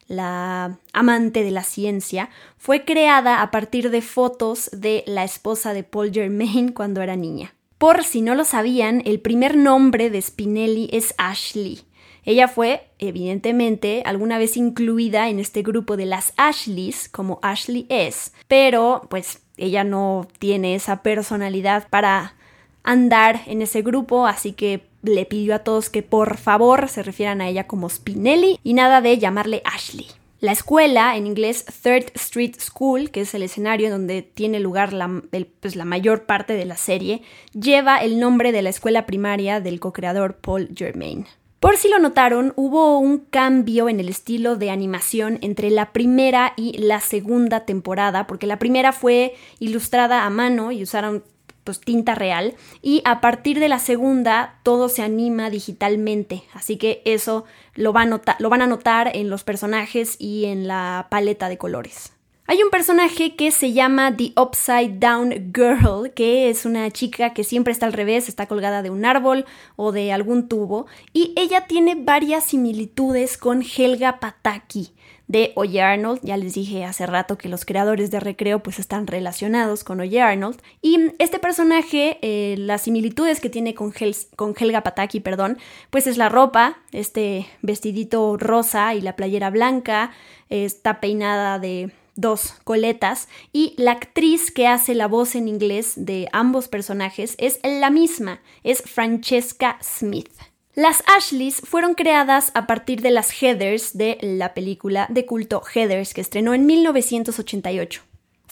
la 0.08 0.78
amante 0.92 1.44
de 1.44 1.50
la 1.50 1.62
ciencia, 1.62 2.30
fue 2.56 2.84
creada 2.84 3.42
a 3.42 3.50
partir 3.50 3.90
de 3.90 4.02
fotos 4.02 4.70
de 4.72 5.04
la 5.06 5.22
esposa 5.22 5.72
de 5.74 5.84
Paul 5.84 6.12
Germain 6.12 6.72
cuando 6.72 7.02
era 7.02 7.14
niña. 7.14 7.54
Por 7.78 8.02
si 8.02 8.22
no 8.22 8.34
lo 8.34 8.44
sabían, 8.44 9.02
el 9.04 9.20
primer 9.20 9.56
nombre 9.56 10.10
de 10.10 10.20
Spinelli 10.20 10.88
es 10.92 11.14
Ashley. 11.16 11.82
Ella 12.24 12.48
fue, 12.48 12.90
evidentemente, 12.98 14.02
alguna 14.04 14.36
vez 14.36 14.56
incluida 14.56 15.28
en 15.28 15.38
este 15.38 15.62
grupo 15.62 15.96
de 15.96 16.06
las 16.06 16.32
Ashleys, 16.36 17.08
como 17.08 17.38
Ashley 17.42 17.86
es, 17.88 18.32
pero 18.48 19.06
pues 19.08 19.42
ella 19.56 19.84
no 19.84 20.26
tiene 20.38 20.74
esa 20.74 21.02
personalidad 21.02 21.88
para 21.88 22.34
andar 22.82 23.42
en 23.46 23.62
ese 23.62 23.82
grupo, 23.82 24.26
así 24.26 24.52
que 24.52 24.86
le 25.02 25.26
pidió 25.26 25.54
a 25.54 25.60
todos 25.60 25.90
que 25.90 26.02
por 26.02 26.36
favor 26.36 26.88
se 26.88 27.02
refieran 27.02 27.40
a 27.40 27.48
ella 27.48 27.66
como 27.66 27.88
Spinelli 27.88 28.58
y 28.62 28.74
nada 28.74 29.00
de 29.00 29.18
llamarle 29.18 29.62
Ashley. 29.64 30.06
La 30.40 30.52
escuela, 30.52 31.16
en 31.16 31.26
inglés 31.26 31.64
Third 31.82 32.12
Street 32.14 32.54
School, 32.60 33.10
que 33.10 33.22
es 33.22 33.34
el 33.34 33.42
escenario 33.42 33.90
donde 33.90 34.22
tiene 34.22 34.60
lugar 34.60 34.92
la, 34.92 35.22
pues, 35.58 35.74
la 35.74 35.84
mayor 35.84 36.26
parte 36.26 36.52
de 36.52 36.64
la 36.64 36.76
serie, 36.76 37.22
lleva 37.54 37.98
el 37.98 38.20
nombre 38.20 38.52
de 38.52 38.62
la 38.62 38.70
escuela 38.70 39.04
primaria 39.04 39.60
del 39.60 39.80
co-creador 39.80 40.36
Paul 40.36 40.70
Germain. 40.76 41.26
Por 41.58 41.76
si 41.76 41.88
lo 41.88 41.98
notaron, 41.98 42.52
hubo 42.54 43.00
un 43.00 43.18
cambio 43.18 43.88
en 43.88 43.98
el 43.98 44.08
estilo 44.08 44.54
de 44.54 44.70
animación 44.70 45.38
entre 45.42 45.70
la 45.70 45.92
primera 45.92 46.52
y 46.56 46.78
la 46.78 47.00
segunda 47.00 47.64
temporada, 47.64 48.28
porque 48.28 48.46
la 48.46 48.60
primera 48.60 48.92
fue 48.92 49.34
ilustrada 49.58 50.24
a 50.24 50.30
mano 50.30 50.70
y 50.70 50.84
usaron 50.84 51.24
pues, 51.68 51.80
tinta 51.80 52.14
real 52.14 52.54
y 52.80 53.02
a 53.04 53.20
partir 53.20 53.60
de 53.60 53.68
la 53.68 53.78
segunda 53.78 54.58
todo 54.62 54.88
se 54.88 55.02
anima 55.02 55.50
digitalmente, 55.50 56.44
así 56.54 56.78
que 56.78 57.02
eso 57.04 57.44
lo, 57.74 57.92
lo 57.92 58.48
van 58.48 58.62
a 58.62 58.66
notar 58.66 59.10
en 59.14 59.28
los 59.28 59.44
personajes 59.44 60.16
y 60.18 60.46
en 60.46 60.66
la 60.66 61.08
paleta 61.10 61.50
de 61.50 61.58
colores. 61.58 62.17
Hay 62.50 62.62
un 62.62 62.70
personaje 62.70 63.36
que 63.36 63.50
se 63.50 63.74
llama 63.74 64.16
The 64.16 64.32
Upside 64.34 64.98
Down 64.98 65.52
Girl, 65.54 66.10
que 66.14 66.48
es 66.48 66.64
una 66.64 66.90
chica 66.90 67.34
que 67.34 67.44
siempre 67.44 67.74
está 67.74 67.84
al 67.84 67.92
revés, 67.92 68.26
está 68.26 68.46
colgada 68.46 68.80
de 68.80 68.88
un 68.88 69.04
árbol 69.04 69.44
o 69.76 69.92
de 69.92 70.14
algún 70.14 70.48
tubo, 70.48 70.86
y 71.12 71.34
ella 71.36 71.66
tiene 71.66 71.94
varias 71.94 72.44
similitudes 72.44 73.36
con 73.36 73.62
Helga 73.62 74.18
Pataki 74.18 74.94
de 75.26 75.52
Oye 75.56 75.82
Arnold. 75.82 76.20
Ya 76.22 76.38
les 76.38 76.54
dije 76.54 76.86
hace 76.86 77.04
rato 77.04 77.36
que 77.36 77.50
los 77.50 77.66
creadores 77.66 78.10
de 78.10 78.18
Recreo 78.18 78.62
pues 78.62 78.78
están 78.78 79.06
relacionados 79.06 79.84
con 79.84 80.00
Oye 80.00 80.22
Arnold. 80.22 80.58
Y 80.80 81.12
este 81.18 81.38
personaje, 81.38 82.16
eh, 82.22 82.54
las 82.56 82.80
similitudes 82.80 83.40
que 83.40 83.50
tiene 83.50 83.74
con, 83.74 83.92
con 84.36 84.54
Helga 84.58 84.82
Pataki, 84.82 85.20
perdón, 85.20 85.58
pues 85.90 86.06
es 86.06 86.16
la 86.16 86.30
ropa, 86.30 86.78
este 86.92 87.46
vestidito 87.60 88.38
rosa 88.38 88.94
y 88.94 89.02
la 89.02 89.16
playera 89.16 89.50
blanca, 89.50 90.12
está 90.48 90.98
peinada 90.98 91.58
de 91.58 91.92
dos 92.18 92.54
coletas 92.64 93.28
y 93.52 93.74
la 93.78 93.92
actriz 93.92 94.50
que 94.50 94.66
hace 94.66 94.94
la 94.94 95.06
voz 95.06 95.36
en 95.36 95.46
inglés 95.46 95.94
de 95.96 96.28
ambos 96.32 96.68
personajes 96.68 97.36
es 97.38 97.60
la 97.62 97.90
misma, 97.90 98.40
es 98.64 98.82
Francesca 98.82 99.78
Smith. 99.80 100.30
Las 100.74 101.02
Ashleys 101.16 101.60
fueron 101.64 101.94
creadas 101.94 102.50
a 102.54 102.66
partir 102.66 103.02
de 103.02 103.10
las 103.10 103.30
Heathers 103.30 103.96
de 103.96 104.18
la 104.20 104.54
película 104.54 105.06
de 105.10 105.26
culto 105.26 105.62
Heathers 105.62 106.12
que 106.12 106.20
estrenó 106.20 106.54
en 106.54 106.66
1988. 106.66 108.02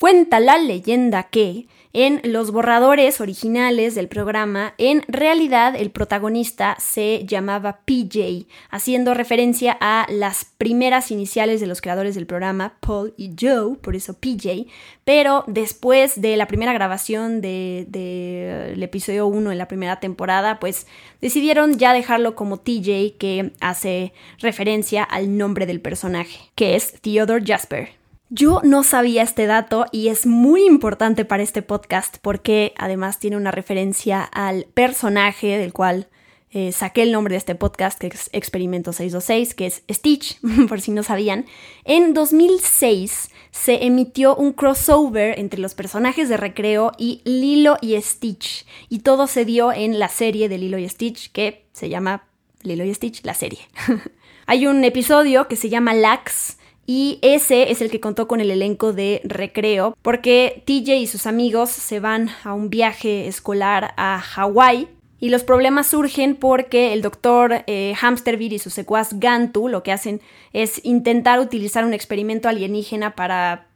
Cuenta 0.01 0.41
la 0.41 0.59
leyenda 0.59 1.25
que 1.25 1.67
en 1.99 2.21
los 2.25 2.51
borradores 2.51 3.23
originales 3.23 3.95
del 3.95 4.09
programa, 4.09 4.75
en 4.77 5.01
realidad 5.09 5.75
el 5.75 5.91
protagonista 5.91 6.77
se 6.79 7.25
llamaba 7.25 7.81
PJ, 7.87 8.47
haciendo 8.69 9.15
referencia 9.15 9.75
a 9.81 10.07
las 10.11 10.45
primeras 10.45 11.11
iniciales 11.11 11.59
de 11.59 11.67
los 11.67 11.81
creadores 11.81 12.15
del 12.15 12.27
programa, 12.27 12.75
Paul 12.81 13.15
y 13.17 13.35
Joe, 13.41 13.77
por 13.77 13.97
eso 13.97 14.13
PJ, 14.13 14.67
pero 15.05 15.45
después 15.47 16.21
de 16.21 16.37
la 16.37 16.47
primera 16.47 16.75
grabación 16.75 17.41
del 17.41 17.91
de, 17.91 18.75
episodio 18.79 19.27
1 19.27 19.53
en 19.53 19.57
la 19.57 19.67
primera 19.67 19.99
temporada, 19.99 20.61
pues 20.61 20.87
decidieron 21.23 21.79
ya 21.79 21.95
dejarlo 21.95 22.35
como 22.35 22.59
TJ, 22.59 23.17
que 23.17 23.53
hace 23.61 24.13
referencia 24.41 25.03
al 25.03 25.39
nombre 25.39 25.65
del 25.65 25.81
personaje, 25.81 26.51
que 26.57 26.77
es 26.77 27.01
Theodore 27.01 27.43
Jasper. 27.43 28.06
Yo 28.29 28.61
no 28.65 28.83
sabía 28.83 29.23
este 29.23 29.47
dato 29.47 29.87
y 29.93 30.09
es 30.09 30.27
muy 30.27 30.67
importante 30.67 31.25
para 31.25 31.45
este 31.45 31.63
podcast 31.63 32.17
porque 32.21 32.75
además 32.77 33.21
tiene 33.21 33.37
una 33.37 33.53
referencia 33.53 34.23
al 34.23 34.67
personaje 34.75 35.59
del 35.59 35.73
cual 35.73 36.09
eh, 36.51 36.73
saqué 36.73 37.03
el 37.03 37.13
nombre 37.13 37.35
de 37.35 37.39
este 37.39 37.55
podcast, 37.55 38.01
que 38.01 38.09
es 38.09 38.29
Experimento 38.33 38.93
626, 38.93 39.55
que 39.55 39.67
es 39.67 39.83
Stitch, 39.89 40.41
por 40.69 40.81
si 40.81 40.91
no 40.91 41.05
sabían. 41.05 41.47
En 41.85 42.15
2006 42.15 43.31
se 43.53 43.85
emitió 43.85 44.35
un 44.35 44.53
crossover 44.53 45.39
entre 45.39 45.61
los 45.61 45.75
personajes 45.75 46.29
de 46.29 46.37
recreo 46.37 46.93
y 46.99 47.21
Lilo 47.25 47.77
y 47.81 48.01
Stitch, 48.01 48.67
y 48.89 49.01
todo 49.01 49.29
se 49.29 49.45
dio 49.45 49.73
en 49.73 50.01
la 50.01 50.09
serie 50.09 50.49
de 50.49 50.59
Lilo 50.59 50.79
y 50.79 50.89
Stitch, 50.89 51.31
que 51.31 51.67
se 51.73 51.89
llama 51.89 52.27
Lilo 52.63 52.85
y 52.85 52.93
Stitch, 52.93 53.25
la 53.25 53.35
serie. 53.35 53.61
Hay 54.47 54.67
un 54.67 54.83
episodio 54.83 55.47
que 55.47 55.57
se 55.57 55.69
llama 55.69 55.95
Lax, 55.95 56.57
y 56.87 57.19
ese 57.23 57.73
es 57.73 57.81
el 57.83 57.91
que 57.91 58.01
contó 58.01 58.29
con 58.29 58.41
el 58.41 58.51
elenco 58.51 58.93
de 58.93 59.21
recreo, 59.25 59.97
porque 60.03 60.63
TJ 60.67 60.97
y 60.97 61.07
sus 61.09 61.27
amigos 61.27 61.71
se 61.71 61.99
van 61.99 62.31
a 62.45 62.55
un 62.55 62.71
viaje 62.71 63.27
escolar 63.27 63.93
a 63.97 64.21
Hawái. 64.21 64.89
Y 65.19 65.31
los 65.31 65.45
problemas 65.45 65.87
surgen 65.87 66.37
porque 66.37 66.93
el 66.93 67.01
doctor 67.01 67.65
eh, 67.67 67.95
y 68.39 68.59
su 68.59 68.69
secuaz 68.69 69.19
Gantu 69.19 69.67
lo 69.69 69.83
que 69.83 69.91
hacen 69.91 70.21
es 70.53 70.85
intentar 70.85 71.41
utilizar 71.41 71.87
un 71.87 71.95
experimento 71.95 72.51
alienígena 72.51 73.17
para 73.17 73.67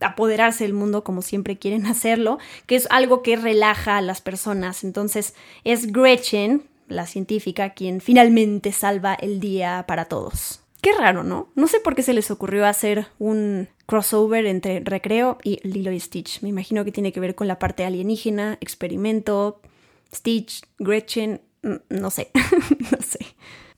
apoderarse 0.00 0.62
del 0.62 0.72
mundo 0.72 1.02
como 1.02 1.22
siempre 1.22 1.58
quieren 1.58 1.86
hacerlo, 1.86 2.38
que 2.66 2.76
es 2.76 2.86
algo 2.90 3.22
que 3.22 3.36
relaja 3.36 3.96
a 3.96 4.00
las 4.00 4.20
personas. 4.20 4.84
Entonces 4.84 5.34
es 5.64 5.92
Gretchen, 5.92 6.62
la 6.86 7.06
científica, 7.06 7.70
quien 7.70 8.00
finalmente 8.00 8.70
salva 8.70 9.14
el 9.14 9.40
día 9.40 9.84
para 9.88 10.04
todos. 10.04 10.65
Qué 10.86 10.92
raro, 10.92 11.24
¿no? 11.24 11.48
No 11.56 11.66
sé 11.66 11.80
por 11.80 11.96
qué 11.96 12.04
se 12.04 12.12
les 12.12 12.30
ocurrió 12.30 12.64
hacer 12.64 13.08
un 13.18 13.66
crossover 13.86 14.46
entre 14.46 14.78
Recreo 14.78 15.36
y 15.42 15.58
Lilo 15.66 15.90
y 15.90 15.98
Stitch. 15.98 16.42
Me 16.42 16.48
imagino 16.48 16.84
que 16.84 16.92
tiene 16.92 17.12
que 17.12 17.18
ver 17.18 17.34
con 17.34 17.48
la 17.48 17.58
parte 17.58 17.84
alienígena, 17.84 18.56
experimento, 18.60 19.60
Stitch, 20.14 20.62
Gretchen, 20.78 21.40
no 21.88 22.10
sé, 22.12 22.30
no 22.92 22.98
sé. 23.02 23.18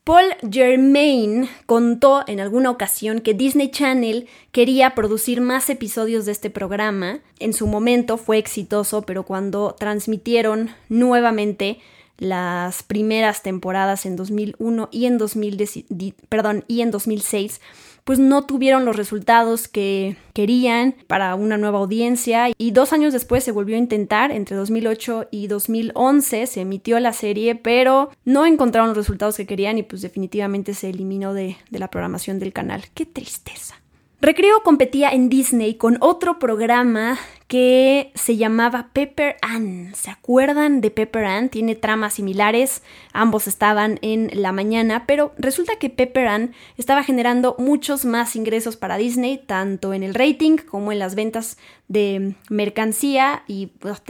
Paul 0.05 0.27
Germain 0.53 1.49
contó 1.65 2.25
en 2.27 2.41
alguna 2.41 2.71
ocasión 2.71 3.21
que 3.21 3.33
Disney 3.33 3.71
Channel 3.71 4.29
quería 4.53 4.95
producir 4.95 5.41
más 5.41 5.71
episodios 5.71 6.27
de 6.27 6.33
este 6.33 6.51
programa. 6.51 7.21
En 7.39 7.55
su 7.55 7.67
momento 7.67 8.19
fue 8.19 8.37
exitoso, 8.37 9.01
pero 9.01 9.23
cuando 9.23 9.75
transmitieron 9.79 10.69
nuevamente 10.91 11.79
las 12.19 12.83
primeras 12.83 13.43
temporadas 13.43 14.05
en 14.07 14.17
2001 14.17 14.89
y 14.93 15.07
en, 15.07 15.19
2010, 15.19 15.85
perdón, 16.29 16.65
y 16.69 16.83
en 16.83 16.91
2006, 16.91 17.61
pues 18.05 18.19
no 18.19 18.45
tuvieron 18.45 18.85
los 18.85 18.97
resultados 18.97 19.69
que 19.69 20.17
querían 20.33 20.95
para 21.07 21.35
una 21.35 21.59
nueva 21.59 21.79
audiencia 21.79 22.49
y 22.57 22.71
dos 22.71 22.93
años 22.93 23.13
después 23.13 23.45
se 23.45 23.53
volvió 23.53 23.77
a 23.77 23.79
intentar, 23.79 24.33
entre 24.33 24.57
2008 24.57 25.29
y 25.31 25.47
2011 25.47 26.47
se 26.47 26.61
emitió 26.61 26.99
la 27.01 27.13
serie, 27.13 27.55
pero 27.55 28.11
no 28.25 28.47
encontraron 28.47 28.89
los 28.89 28.97
resultados 28.97 29.37
que 29.37 29.47
querían 29.47 29.79
y 29.79 29.83
pues 29.83 30.03
definitivamente 30.03 30.75
se 30.75 30.91
eliminó 30.91 31.35
de, 31.35 31.57
de 31.71 31.79
la 31.79 31.91
programación 31.91 32.39
del 32.39 32.53
canal. 32.53 32.85
¡Qué 32.95 33.05
tristeza! 33.05 33.81
Recreo 34.21 34.63
competía 34.65 35.11
en 35.11 35.29
Disney 35.29 35.75
con 35.75 35.99
otro 36.01 36.41
programa 36.41 37.19
que 37.49 38.13
se 38.15 38.37
llamaba 38.37 38.91
Pepper 38.93 39.37
Ann. 39.41 39.95
¿Se 39.95 40.11
acuerdan 40.11 40.83
de 40.83 40.91
Pepper 40.91 41.25
Ann? 41.25 41.49
Tiene 41.49 41.75
tramas 41.75 42.15
similares, 42.15 42.83
ambos 43.15 43.49
estaban 43.49 43.99
en 44.03 44.31
la 44.35 44.53
mañana, 44.53 45.07
pero 45.07 45.33
resulta 45.39 45.77
que 45.77 45.89
Pepper 45.89 46.29
Ann 46.29 46.53
estaba 46.77 47.03
generando 47.03 47.57
muchos 47.59 48.05
más 48.05 48.37
ingresos 48.37 48.77
para 48.77 48.99
Disney, 48.99 49.39
tanto 49.39 49.95
en 49.95 50.03
el 50.03 50.15
rating 50.15 50.59
como 50.59 50.93
en 50.93 50.99
las 50.99 51.15
ventas 51.15 51.57
de 51.89 52.35
mercancía 52.51 53.45
y 53.47 53.69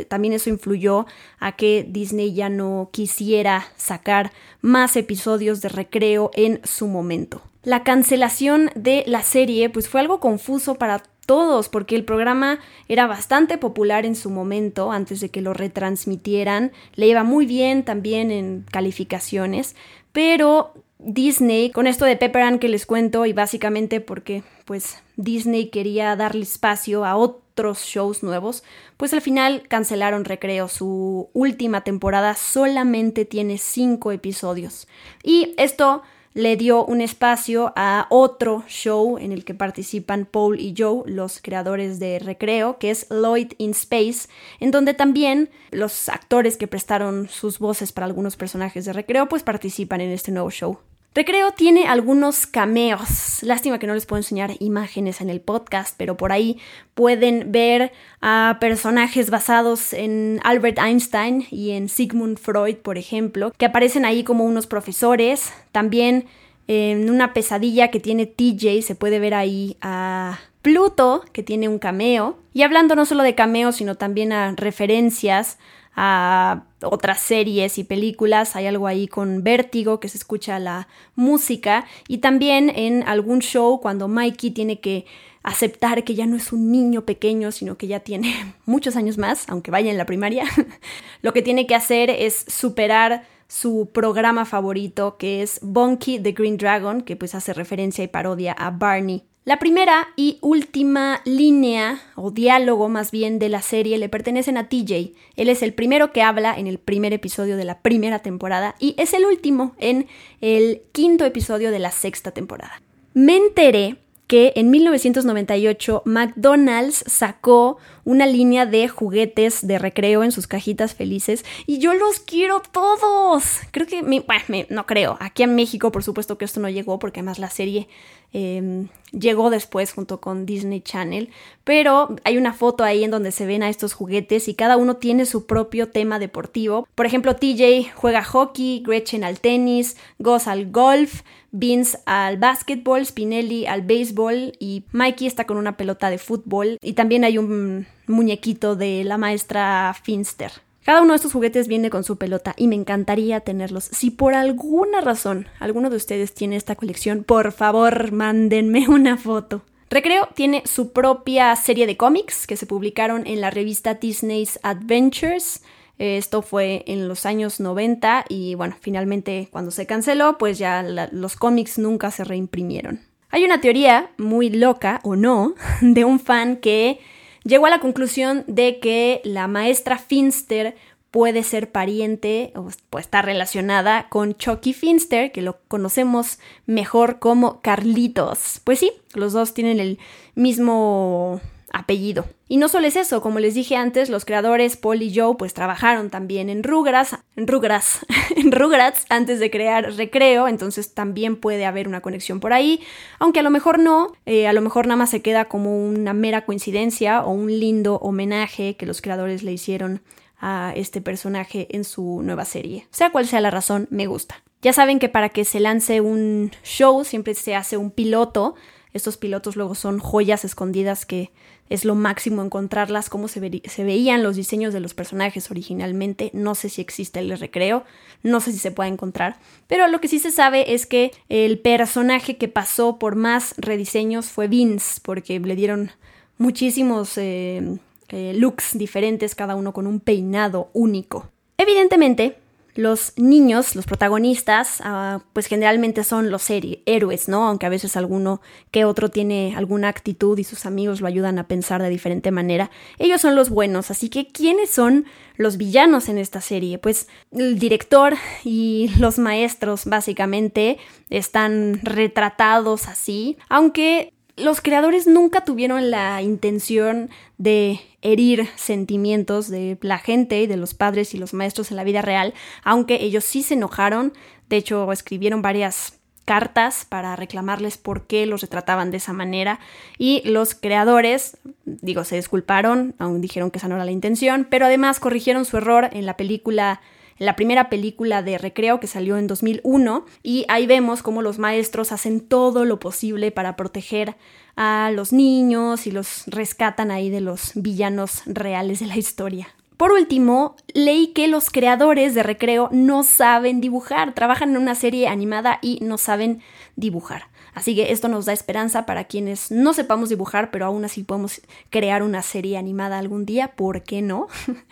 también 0.08 0.34
eso 0.34 0.50
influyó 0.50 1.06
a 1.38 1.52
que 1.52 1.86
Disney 1.88 2.34
ya 2.34 2.48
no 2.48 2.90
quisiera 2.92 3.68
sacar 3.76 4.32
más 4.62 4.96
episodios 4.96 5.60
de 5.60 5.68
recreo 5.68 6.32
en 6.34 6.60
su 6.64 6.88
momento. 6.88 7.40
La 7.62 7.84
cancelación 7.84 8.70
de 8.74 9.04
la 9.06 9.22
serie 9.22 9.70
pues 9.70 9.88
fue 9.88 10.00
algo 10.00 10.18
confuso 10.18 10.74
para 10.74 11.02
todos 11.28 11.68
porque 11.68 11.94
el 11.94 12.06
programa 12.06 12.58
era 12.88 13.06
bastante 13.06 13.58
popular 13.58 14.06
en 14.06 14.16
su 14.16 14.30
momento 14.30 14.90
antes 14.92 15.20
de 15.20 15.28
que 15.28 15.42
lo 15.42 15.52
retransmitieran, 15.52 16.72
le 16.94 17.06
iba 17.06 17.22
muy 17.22 17.44
bien 17.44 17.84
también 17.84 18.30
en 18.30 18.64
calificaciones, 18.70 19.76
pero 20.12 20.72
Disney, 20.98 21.70
con 21.70 21.86
esto 21.86 22.06
de 22.06 22.16
Pepper 22.16 22.42
Ann 22.42 22.58
que 22.58 22.70
les 22.70 22.86
cuento 22.86 23.26
y 23.26 23.34
básicamente 23.34 24.00
porque 24.00 24.42
pues 24.64 25.02
Disney 25.16 25.66
quería 25.66 26.16
darle 26.16 26.44
espacio 26.44 27.04
a 27.04 27.14
otros 27.14 27.82
shows 27.82 28.22
nuevos, 28.22 28.64
pues 28.96 29.12
al 29.12 29.20
final 29.20 29.64
cancelaron 29.68 30.24
Recreo. 30.24 30.66
Su 30.66 31.28
última 31.34 31.84
temporada 31.84 32.36
solamente 32.36 33.26
tiene 33.26 33.58
cinco 33.58 34.12
episodios. 34.12 34.88
Y 35.22 35.54
esto 35.58 36.02
le 36.38 36.56
dio 36.56 36.84
un 36.84 37.00
espacio 37.00 37.72
a 37.74 38.06
otro 38.10 38.62
show 38.68 39.18
en 39.18 39.32
el 39.32 39.44
que 39.44 39.54
participan 39.54 40.24
Paul 40.24 40.60
y 40.60 40.72
Joe, 40.78 41.02
los 41.04 41.40
creadores 41.42 41.98
de 41.98 42.20
Recreo, 42.20 42.78
que 42.78 42.92
es 42.92 43.08
Lloyd 43.10 43.54
in 43.58 43.72
Space, 43.72 44.28
en 44.60 44.70
donde 44.70 44.94
también 44.94 45.50
los 45.72 46.08
actores 46.08 46.56
que 46.56 46.68
prestaron 46.68 47.28
sus 47.28 47.58
voces 47.58 47.90
para 47.90 48.06
algunos 48.06 48.36
personajes 48.36 48.84
de 48.84 48.92
Recreo 48.92 49.28
pues 49.28 49.42
participan 49.42 50.00
en 50.00 50.12
este 50.12 50.30
nuevo 50.30 50.52
show. 50.52 50.78
Recreo 51.14 51.50
tiene 51.52 51.88
algunos 51.88 52.46
cameos. 52.46 53.42
Lástima 53.42 53.78
que 53.78 53.86
no 53.86 53.94
les 53.94 54.06
puedo 54.06 54.18
enseñar 54.18 54.52
imágenes 54.60 55.20
en 55.20 55.30
el 55.30 55.40
podcast, 55.40 55.94
pero 55.96 56.16
por 56.16 56.32
ahí 56.32 56.58
pueden 56.94 57.50
ver 57.50 57.92
a 58.20 58.58
personajes 58.60 59.30
basados 59.30 59.92
en 59.92 60.38
Albert 60.44 60.78
Einstein 60.78 61.46
y 61.50 61.72
en 61.72 61.88
Sigmund 61.88 62.38
Freud, 62.38 62.76
por 62.76 62.98
ejemplo, 62.98 63.52
que 63.56 63.66
aparecen 63.66 64.04
ahí 64.04 64.22
como 64.22 64.44
unos 64.44 64.66
profesores. 64.66 65.52
También 65.72 66.26
en 66.68 67.10
una 67.10 67.32
pesadilla 67.32 67.90
que 67.90 67.98
tiene 67.98 68.26
TJ 68.26 68.82
se 68.82 68.94
puede 68.94 69.18
ver 69.18 69.34
ahí 69.34 69.76
a 69.80 70.38
Pluto, 70.62 71.24
que 71.32 71.42
tiene 71.42 71.68
un 71.68 71.78
cameo. 71.78 72.38
Y 72.52 72.62
hablando 72.62 72.94
no 72.94 73.06
solo 73.06 73.22
de 73.22 73.34
cameos, 73.34 73.76
sino 73.76 73.94
también 73.94 74.32
a 74.32 74.52
referencias 74.54 75.58
a 75.96 76.64
otras 76.82 77.20
series 77.20 77.78
y 77.78 77.84
películas. 77.84 78.56
Hay 78.56 78.66
algo 78.66 78.86
ahí 78.86 79.08
con 79.08 79.42
vértigo 79.42 80.00
que 80.00 80.08
se 80.08 80.18
escucha 80.18 80.58
la 80.58 80.88
música. 81.14 81.86
Y 82.06 82.18
también 82.18 82.70
en 82.74 83.02
algún 83.06 83.40
show 83.40 83.80
cuando 83.80 84.08
Mikey 84.08 84.50
tiene 84.50 84.80
que 84.80 85.06
aceptar 85.42 86.04
que 86.04 86.14
ya 86.14 86.26
no 86.26 86.36
es 86.36 86.52
un 86.52 86.70
niño 86.70 87.04
pequeño, 87.04 87.52
sino 87.52 87.76
que 87.76 87.86
ya 87.86 88.00
tiene 88.00 88.54
muchos 88.66 88.96
años 88.96 89.18
más, 89.18 89.48
aunque 89.48 89.70
vaya 89.70 89.90
en 89.90 89.98
la 89.98 90.06
primaria. 90.06 90.44
Lo 91.22 91.32
que 91.32 91.42
tiene 91.42 91.66
que 91.66 91.74
hacer 91.74 92.10
es 92.10 92.44
superar 92.48 93.26
su 93.48 93.90
programa 93.92 94.44
favorito, 94.44 95.16
que 95.16 95.42
es 95.42 95.58
Bonky 95.62 96.18
the 96.18 96.32
Green 96.32 96.58
Dragon, 96.58 97.00
que 97.00 97.16
pues 97.16 97.34
hace 97.34 97.54
referencia 97.54 98.04
y 98.04 98.08
parodia 98.08 98.52
a 98.52 98.70
Barney 98.70 99.24
la 99.48 99.58
primera 99.58 100.08
y 100.14 100.36
última 100.42 101.22
línea 101.24 102.02
o 102.16 102.30
diálogo 102.30 102.90
más 102.90 103.10
bien 103.10 103.38
de 103.38 103.48
la 103.48 103.62
serie 103.62 103.96
le 103.96 104.10
pertenecen 104.10 104.58
a 104.58 104.68
TJ. 104.68 105.14
Él 105.36 105.48
es 105.48 105.62
el 105.62 105.72
primero 105.72 106.12
que 106.12 106.20
habla 106.20 106.54
en 106.54 106.66
el 106.66 106.76
primer 106.76 107.14
episodio 107.14 107.56
de 107.56 107.64
la 107.64 107.80
primera 107.80 108.18
temporada 108.18 108.74
y 108.78 108.94
es 108.98 109.14
el 109.14 109.24
último 109.24 109.74
en 109.78 110.06
el 110.42 110.82
quinto 110.92 111.24
episodio 111.24 111.70
de 111.70 111.78
la 111.78 111.92
sexta 111.92 112.32
temporada. 112.32 112.82
Me 113.14 113.38
enteré 113.38 113.96
que 114.28 114.52
en 114.56 114.70
1998 114.70 116.02
McDonald's 116.04 117.02
sacó 117.06 117.78
una 118.04 118.26
línea 118.26 118.66
de 118.66 118.86
juguetes 118.86 119.66
de 119.66 119.78
recreo 119.78 120.22
en 120.22 120.32
sus 120.32 120.46
cajitas 120.46 120.94
felices 120.94 121.44
y 121.66 121.78
yo 121.78 121.94
los 121.94 122.20
quiero 122.20 122.60
todos. 122.60 123.60
Creo 123.70 123.86
que, 123.86 124.02
bueno, 124.02 124.66
no 124.68 124.86
creo. 124.86 125.16
Aquí 125.20 125.42
en 125.42 125.54
México, 125.54 125.90
por 125.90 126.04
supuesto 126.04 126.36
que 126.38 126.44
esto 126.44 126.60
no 126.60 126.68
llegó 126.68 126.98
porque 126.98 127.20
además 127.20 127.38
la 127.38 127.48
serie 127.48 127.88
em, 128.34 128.88
llegó 129.12 129.48
después 129.48 129.92
junto 129.92 130.20
con 130.20 130.44
Disney 130.44 130.82
Channel, 130.82 131.30
pero 131.64 132.14
hay 132.24 132.36
una 132.36 132.52
foto 132.52 132.84
ahí 132.84 133.04
en 133.04 133.10
donde 133.10 133.32
se 133.32 133.46
ven 133.46 133.62
a 133.62 133.70
estos 133.70 133.94
juguetes 133.94 134.48
y 134.48 134.54
cada 134.54 134.76
uno 134.76 134.96
tiene 134.96 135.24
su 135.24 135.46
propio 135.46 135.88
tema 135.88 136.18
deportivo. 136.18 136.86
Por 136.94 137.06
ejemplo, 137.06 137.36
TJ 137.36 137.92
juega 137.94 138.22
hockey, 138.22 138.82
Gretchen 138.86 139.24
al 139.24 139.40
tenis, 139.40 139.96
Goz 140.18 140.46
al 140.46 140.70
golf, 140.70 141.22
Vince 141.50 141.98
al 142.04 142.36
básquetbol, 142.36 143.04
Spinelli 143.06 143.66
al 143.66 143.82
béisbol 143.82 144.52
y 144.58 144.84
Mikey 144.92 145.26
está 145.26 145.44
con 145.44 145.56
una 145.56 145.76
pelota 145.76 146.10
de 146.10 146.18
fútbol 146.18 146.78
y 146.82 146.92
también 146.92 147.24
hay 147.24 147.38
un 147.38 147.86
muñequito 148.06 148.76
de 148.76 149.04
la 149.04 149.18
maestra 149.18 149.94
Finster. 150.02 150.52
Cada 150.84 151.02
uno 151.02 151.12
de 151.12 151.16
estos 151.16 151.32
juguetes 151.32 151.68
viene 151.68 151.90
con 151.90 152.04
su 152.04 152.16
pelota 152.16 152.54
y 152.56 152.66
me 152.66 152.74
encantaría 152.74 153.40
tenerlos. 153.40 153.84
Si 153.84 154.10
por 154.10 154.34
alguna 154.34 155.00
razón 155.00 155.46
alguno 155.60 155.90
de 155.90 155.96
ustedes 155.96 156.32
tiene 156.32 156.56
esta 156.56 156.76
colección, 156.76 157.24
por 157.24 157.52
favor 157.52 158.12
mándenme 158.12 158.86
una 158.88 159.16
foto. 159.16 159.62
Recreo 159.90 160.28
tiene 160.34 160.62
su 160.66 160.92
propia 160.92 161.54
serie 161.56 161.86
de 161.86 161.96
cómics 161.96 162.46
que 162.46 162.56
se 162.56 162.66
publicaron 162.66 163.26
en 163.26 163.40
la 163.40 163.50
revista 163.50 163.94
Disney's 163.94 164.58
Adventures. 164.62 165.62
Esto 165.98 166.42
fue 166.42 166.84
en 166.86 167.08
los 167.08 167.26
años 167.26 167.60
90 167.60 168.26
y 168.28 168.54
bueno, 168.54 168.76
finalmente 168.80 169.48
cuando 169.50 169.70
se 169.70 169.86
canceló, 169.86 170.38
pues 170.38 170.58
ya 170.58 170.82
los 170.82 171.36
cómics 171.36 171.78
nunca 171.78 172.10
se 172.10 172.24
reimprimieron. 172.24 173.00
Hay 173.30 173.44
una 173.44 173.60
teoría 173.60 174.10
muy 174.16 174.48
loca, 174.48 175.00
o 175.02 175.16
no, 175.16 175.54
de 175.80 176.04
un 176.04 176.20
fan 176.20 176.56
que 176.56 177.00
llegó 177.44 177.66
a 177.66 177.70
la 177.70 177.80
conclusión 177.80 178.44
de 178.46 178.78
que 178.78 179.20
la 179.24 179.48
maestra 179.48 179.98
Finster 179.98 180.76
puede 181.10 181.42
ser 181.42 181.72
pariente 181.72 182.52
o 182.54 182.68
puede 182.90 183.02
estar 183.02 183.24
relacionada 183.24 184.08
con 184.08 184.34
Chucky 184.34 184.72
Finster, 184.72 185.32
que 185.32 185.42
lo 185.42 185.58
conocemos 185.68 186.38
mejor 186.66 187.18
como 187.18 187.60
Carlitos. 187.60 188.60
Pues 188.64 188.78
sí, 188.78 188.92
los 189.14 189.32
dos 189.32 189.54
tienen 189.54 189.80
el 189.80 189.98
mismo 190.34 191.40
apellido. 191.72 192.26
Y 192.48 192.56
no 192.56 192.68
solo 192.68 192.86
es 192.86 192.96
eso, 192.96 193.20
como 193.20 193.40
les 193.40 193.54
dije 193.54 193.76
antes, 193.76 194.08
los 194.08 194.24
creadores 194.24 194.76
Paul 194.76 195.02
y 195.02 195.14
Joe 195.14 195.36
pues 195.36 195.54
trabajaron 195.54 196.10
también 196.10 196.48
en 196.48 196.62
Rugrats, 196.62 197.16
en 197.36 197.46
Rugrats, 197.46 198.06
en 198.36 198.52
Rugrats 198.52 199.04
antes 199.10 199.40
de 199.40 199.50
crear 199.50 199.94
Recreo, 199.94 200.48
entonces 200.48 200.94
también 200.94 201.36
puede 201.36 201.66
haber 201.66 201.88
una 201.88 202.00
conexión 202.00 202.40
por 202.40 202.52
ahí, 202.52 202.80
aunque 203.18 203.40
a 203.40 203.42
lo 203.42 203.50
mejor 203.50 203.78
no, 203.78 204.12
eh, 204.26 204.46
a 204.46 204.52
lo 204.52 204.62
mejor 204.62 204.86
nada 204.86 204.96
más 204.96 205.10
se 205.10 205.22
queda 205.22 205.46
como 205.46 205.84
una 205.86 206.14
mera 206.14 206.44
coincidencia 206.44 207.22
o 207.24 207.30
un 207.30 207.48
lindo 207.58 207.96
homenaje 207.96 208.76
que 208.76 208.86
los 208.86 209.02
creadores 209.02 209.42
le 209.42 209.52
hicieron 209.52 210.02
a 210.40 210.72
este 210.76 211.00
personaje 211.00 211.66
en 211.70 211.84
su 211.84 212.22
nueva 212.22 212.44
serie. 212.44 212.86
Sea 212.90 213.10
cual 213.10 213.26
sea 213.26 213.40
la 213.40 213.50
razón, 213.50 213.88
me 213.90 214.06
gusta. 214.06 214.42
Ya 214.62 214.72
saben 214.72 214.98
que 214.98 215.08
para 215.08 215.28
que 215.28 215.44
se 215.44 215.60
lance 215.60 216.00
un 216.00 216.52
show 216.62 217.04
siempre 217.04 217.34
se 217.34 217.54
hace 217.54 217.76
un 217.76 217.90
piloto. 217.90 218.54
Estos 218.92 219.16
pilotos 219.16 219.56
luego 219.56 219.74
son 219.74 219.98
joyas 219.98 220.44
escondidas 220.44 221.06
que 221.06 221.30
es 221.68 221.84
lo 221.84 221.94
máximo 221.94 222.42
encontrarlas, 222.42 223.08
cómo 223.08 223.28
se, 223.28 223.40
veían 223.40 224.22
los 224.22 224.36
diseños 224.36 224.72
de 224.72 224.80
los 224.80 224.94
personajes 224.94 225.50
originalmente. 225.50 226.30
No 226.32 226.54
sé 226.54 226.68
si 226.68 226.80
existe 226.80 227.20
el 227.20 227.38
recreo, 227.38 227.84
no 228.22 228.40
sé 228.40 228.52
si 228.52 228.58
se 228.58 228.70
puede 228.70 228.90
encontrar, 228.90 229.36
pero 229.66 229.88
lo 229.88 230.00
que 230.00 230.08
sí 230.08 230.18
se 230.18 230.30
sabe 230.30 230.74
es 230.74 230.86
que 230.86 231.12
el 231.28 231.58
personaje 231.58 232.36
que 232.36 232.48
pasó 232.48 232.98
por 232.98 233.16
más 233.16 233.54
rediseños 233.58 234.26
fue 234.26 234.48
Vince, 234.48 235.00
porque 235.02 235.40
le 235.40 235.56
dieron 235.56 235.90
muchísimos 236.38 237.18
eh, 237.18 237.78
eh, 238.08 238.32
looks 238.34 238.78
diferentes, 238.78 239.34
cada 239.34 239.54
uno 239.54 239.72
con 239.72 239.86
un 239.86 240.00
peinado 240.00 240.70
único. 240.72 241.28
Evidentemente, 241.58 242.36
los 242.78 243.12
niños, 243.16 243.74
los 243.74 243.86
protagonistas, 243.86 244.80
ah, 244.84 245.24
pues 245.32 245.46
generalmente 245.46 246.04
son 246.04 246.30
los 246.30 246.48
héroes, 246.48 247.28
¿no? 247.28 247.48
Aunque 247.48 247.66
a 247.66 247.70
veces 247.70 247.96
alguno 247.96 248.40
que 248.70 248.84
otro 248.84 249.08
tiene 249.08 249.56
alguna 249.56 249.88
actitud 249.88 250.38
y 250.38 250.44
sus 250.44 250.64
amigos 250.64 251.00
lo 251.00 251.08
ayudan 251.08 251.40
a 251.40 251.48
pensar 251.48 251.82
de 251.82 251.88
diferente 251.88 252.30
manera. 252.30 252.70
Ellos 253.00 253.20
son 253.20 253.34
los 253.34 253.50
buenos, 253.50 253.90
así 253.90 254.08
que 254.08 254.28
¿quiénes 254.28 254.70
son 254.70 255.06
los 255.34 255.56
villanos 255.56 256.08
en 256.08 256.18
esta 256.18 256.40
serie? 256.40 256.78
Pues 256.78 257.08
el 257.32 257.58
director 257.58 258.14
y 258.44 258.92
los 259.00 259.18
maestros 259.18 259.84
básicamente 259.84 260.78
están 261.10 261.80
retratados 261.82 262.86
así, 262.86 263.38
aunque 263.48 264.12
los 264.40 264.60
creadores 264.60 265.06
nunca 265.06 265.44
tuvieron 265.44 265.90
la 265.90 266.22
intención 266.22 267.10
de 267.36 267.80
herir 268.02 268.48
sentimientos 268.56 269.48
de 269.48 269.78
la 269.80 269.98
gente 269.98 270.42
y 270.42 270.46
de 270.46 270.56
los 270.56 270.74
padres 270.74 271.14
y 271.14 271.18
los 271.18 271.34
maestros 271.34 271.70
en 271.70 271.76
la 271.76 271.84
vida 271.84 272.02
real, 272.02 272.34
aunque 272.62 273.02
ellos 273.02 273.24
sí 273.24 273.42
se 273.42 273.54
enojaron, 273.54 274.12
de 274.48 274.56
hecho 274.56 274.90
escribieron 274.92 275.42
varias 275.42 275.98
cartas 276.24 276.84
para 276.86 277.16
reclamarles 277.16 277.78
por 277.78 278.06
qué 278.06 278.26
los 278.26 278.42
retrataban 278.42 278.90
de 278.90 278.98
esa 278.98 279.14
manera. 279.14 279.60
Y 279.96 280.20
los 280.28 280.54
creadores, 280.54 281.38
digo, 281.64 282.04
se 282.04 282.16
disculparon, 282.16 282.94
aún 282.98 283.22
dijeron 283.22 283.50
que 283.50 283.56
esa 283.56 283.68
no 283.68 283.76
era 283.76 283.86
la 283.86 283.92
intención, 283.92 284.46
pero 284.50 284.66
además 284.66 285.00
corrigieron 285.00 285.46
su 285.46 285.56
error 285.56 285.88
en 285.90 286.04
la 286.04 286.18
película 286.18 286.82
la 287.18 287.36
primera 287.36 287.68
película 287.68 288.22
de 288.22 288.38
recreo 288.38 288.80
que 288.80 288.86
salió 288.86 289.16
en 289.16 289.26
2001 289.26 290.06
y 290.22 290.44
ahí 290.48 290.66
vemos 290.66 291.02
cómo 291.02 291.22
los 291.22 291.38
maestros 291.38 291.92
hacen 291.92 292.20
todo 292.20 292.64
lo 292.64 292.80
posible 292.80 293.30
para 293.30 293.56
proteger 293.56 294.16
a 294.56 294.90
los 294.92 295.12
niños 295.12 295.86
y 295.86 295.90
los 295.90 296.24
rescatan 296.26 296.90
ahí 296.90 297.10
de 297.10 297.20
los 297.20 297.52
villanos 297.54 298.22
reales 298.26 298.80
de 298.80 298.86
la 298.86 298.96
historia. 298.96 299.48
Por 299.76 299.92
último, 299.92 300.56
leí 300.74 301.08
que 301.08 301.28
los 301.28 301.50
creadores 301.50 302.12
de 302.12 302.24
Recreo 302.24 302.68
no 302.72 303.04
saben 303.04 303.60
dibujar, 303.60 304.12
trabajan 304.12 304.50
en 304.50 304.56
una 304.56 304.74
serie 304.74 305.06
animada 305.06 305.60
y 305.62 305.78
no 305.82 305.98
saben 305.98 306.40
dibujar. 306.74 307.28
Así 307.58 307.74
que 307.74 307.90
esto 307.90 308.06
nos 308.06 308.24
da 308.24 308.32
esperanza 308.32 308.86
para 308.86 309.08
quienes 309.08 309.50
no 309.50 309.74
sepamos 309.74 310.10
dibujar, 310.10 310.52
pero 310.52 310.66
aún 310.66 310.84
así 310.84 311.02
podemos 311.02 311.40
crear 311.70 312.04
una 312.04 312.22
serie 312.22 312.56
animada 312.56 313.00
algún 313.00 313.26
día, 313.26 313.48
¿por 313.56 313.82
qué 313.82 314.00
no? 314.00 314.28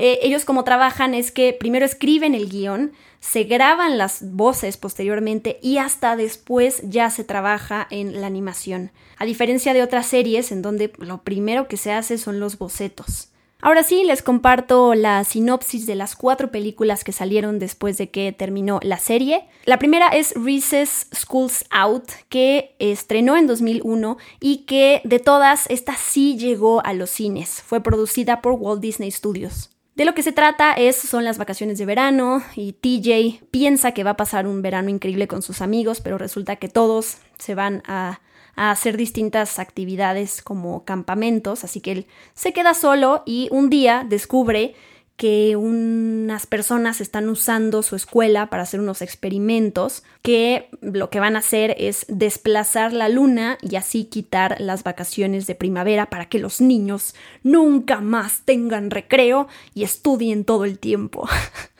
Eh, 0.00 0.20
ellos 0.22 0.44
como 0.44 0.62
trabajan 0.62 1.12
es 1.12 1.32
que 1.32 1.52
primero 1.52 1.84
escriben 1.84 2.36
el 2.36 2.48
guion, 2.48 2.92
se 3.18 3.42
graban 3.42 3.98
las 3.98 4.30
voces 4.30 4.76
posteriormente 4.76 5.58
y 5.60 5.78
hasta 5.78 6.14
después 6.14 6.80
ya 6.84 7.10
se 7.10 7.24
trabaja 7.24 7.88
en 7.90 8.20
la 8.20 8.28
animación. 8.28 8.92
A 9.16 9.24
diferencia 9.24 9.74
de 9.74 9.82
otras 9.82 10.06
series 10.06 10.52
en 10.52 10.62
donde 10.62 10.92
lo 10.98 11.24
primero 11.24 11.66
que 11.66 11.76
se 11.76 11.90
hace 11.90 12.16
son 12.16 12.38
los 12.38 12.58
bocetos. 12.58 13.30
Ahora 13.60 13.82
sí, 13.82 14.04
les 14.04 14.22
comparto 14.22 14.94
la 14.94 15.24
sinopsis 15.24 15.84
de 15.84 15.96
las 15.96 16.14
cuatro 16.14 16.52
películas 16.52 17.02
que 17.02 17.10
salieron 17.10 17.58
después 17.58 17.98
de 17.98 18.08
que 18.08 18.30
terminó 18.32 18.78
la 18.82 18.98
serie. 18.98 19.48
La 19.64 19.80
primera 19.80 20.08
es 20.08 20.32
Recess 20.36 21.08
Schools 21.12 21.64
Out, 21.70 22.04
que 22.28 22.76
estrenó 22.78 23.36
en 23.36 23.48
2001 23.48 24.16
y 24.40 24.58
que 24.58 25.00
de 25.02 25.18
todas, 25.18 25.68
esta 25.70 25.96
sí 25.96 26.38
llegó 26.38 26.84
a 26.86 26.92
los 26.92 27.10
cines. 27.10 27.60
Fue 27.66 27.82
producida 27.82 28.42
por 28.42 28.52
Walt 28.52 28.80
Disney 28.80 29.10
Studios. 29.10 29.70
De 29.96 30.04
lo 30.04 30.14
que 30.14 30.22
se 30.22 30.30
trata 30.30 30.74
es, 30.74 30.94
son 30.94 31.24
las 31.24 31.38
vacaciones 31.38 31.78
de 31.78 31.84
verano 31.84 32.40
y 32.54 32.74
TJ 32.74 33.44
piensa 33.50 33.90
que 33.90 34.04
va 34.04 34.10
a 34.10 34.16
pasar 34.16 34.46
un 34.46 34.62
verano 34.62 34.90
increíble 34.90 35.26
con 35.26 35.42
sus 35.42 35.60
amigos, 35.60 36.00
pero 36.00 36.18
resulta 36.18 36.54
que 36.54 36.68
todos 36.68 37.16
se 37.36 37.56
van 37.56 37.82
a 37.88 38.20
a 38.58 38.72
hacer 38.72 38.96
distintas 38.96 39.60
actividades 39.60 40.42
como 40.42 40.84
campamentos, 40.84 41.62
así 41.62 41.80
que 41.80 41.92
él 41.92 42.06
se 42.34 42.52
queda 42.52 42.74
solo 42.74 43.22
y 43.24 43.48
un 43.52 43.70
día 43.70 44.04
descubre 44.06 44.74
que 45.16 45.54
unas 45.54 46.46
personas 46.46 47.00
están 47.00 47.28
usando 47.28 47.82
su 47.82 47.94
escuela 47.94 48.50
para 48.50 48.64
hacer 48.64 48.80
unos 48.80 49.00
experimentos 49.00 50.02
que 50.22 50.68
lo 50.80 51.08
que 51.08 51.20
van 51.20 51.36
a 51.36 51.40
hacer 51.40 51.76
es 51.78 52.04
desplazar 52.08 52.92
la 52.92 53.08
luna 53.08 53.58
y 53.62 53.76
así 53.76 54.04
quitar 54.04 54.60
las 54.60 54.82
vacaciones 54.82 55.46
de 55.46 55.54
primavera 55.54 56.06
para 56.06 56.26
que 56.26 56.40
los 56.40 56.60
niños 56.60 57.14
nunca 57.44 58.00
más 58.00 58.42
tengan 58.44 58.90
recreo 58.90 59.46
y 59.72 59.84
estudien 59.84 60.44
todo 60.44 60.64
el 60.64 60.80
tiempo. 60.80 61.28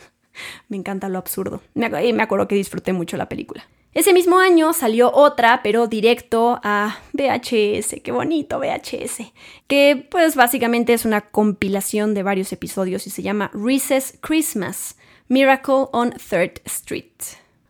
me 0.68 0.76
encanta 0.76 1.08
lo 1.08 1.18
absurdo. 1.18 1.60
Me, 1.74 1.88
me 1.90 2.22
acuerdo 2.22 2.46
que 2.46 2.54
disfruté 2.54 2.92
mucho 2.92 3.16
la 3.16 3.28
película. 3.28 3.66
Ese 3.98 4.12
mismo 4.12 4.38
año 4.38 4.72
salió 4.74 5.12
otra, 5.12 5.58
pero 5.64 5.88
directo 5.88 6.60
a 6.62 7.00
VHS, 7.14 7.96
qué 8.00 8.12
bonito 8.12 8.60
VHS, 8.60 9.32
que 9.66 10.06
pues 10.08 10.36
básicamente 10.36 10.92
es 10.92 11.04
una 11.04 11.22
compilación 11.22 12.14
de 12.14 12.22
varios 12.22 12.52
episodios 12.52 13.08
y 13.08 13.10
se 13.10 13.22
llama 13.22 13.50
Recess 13.52 14.16
Christmas, 14.20 14.94
Miracle 15.26 15.86
on 15.90 16.12
Third 16.12 16.60
Street. 16.64 17.10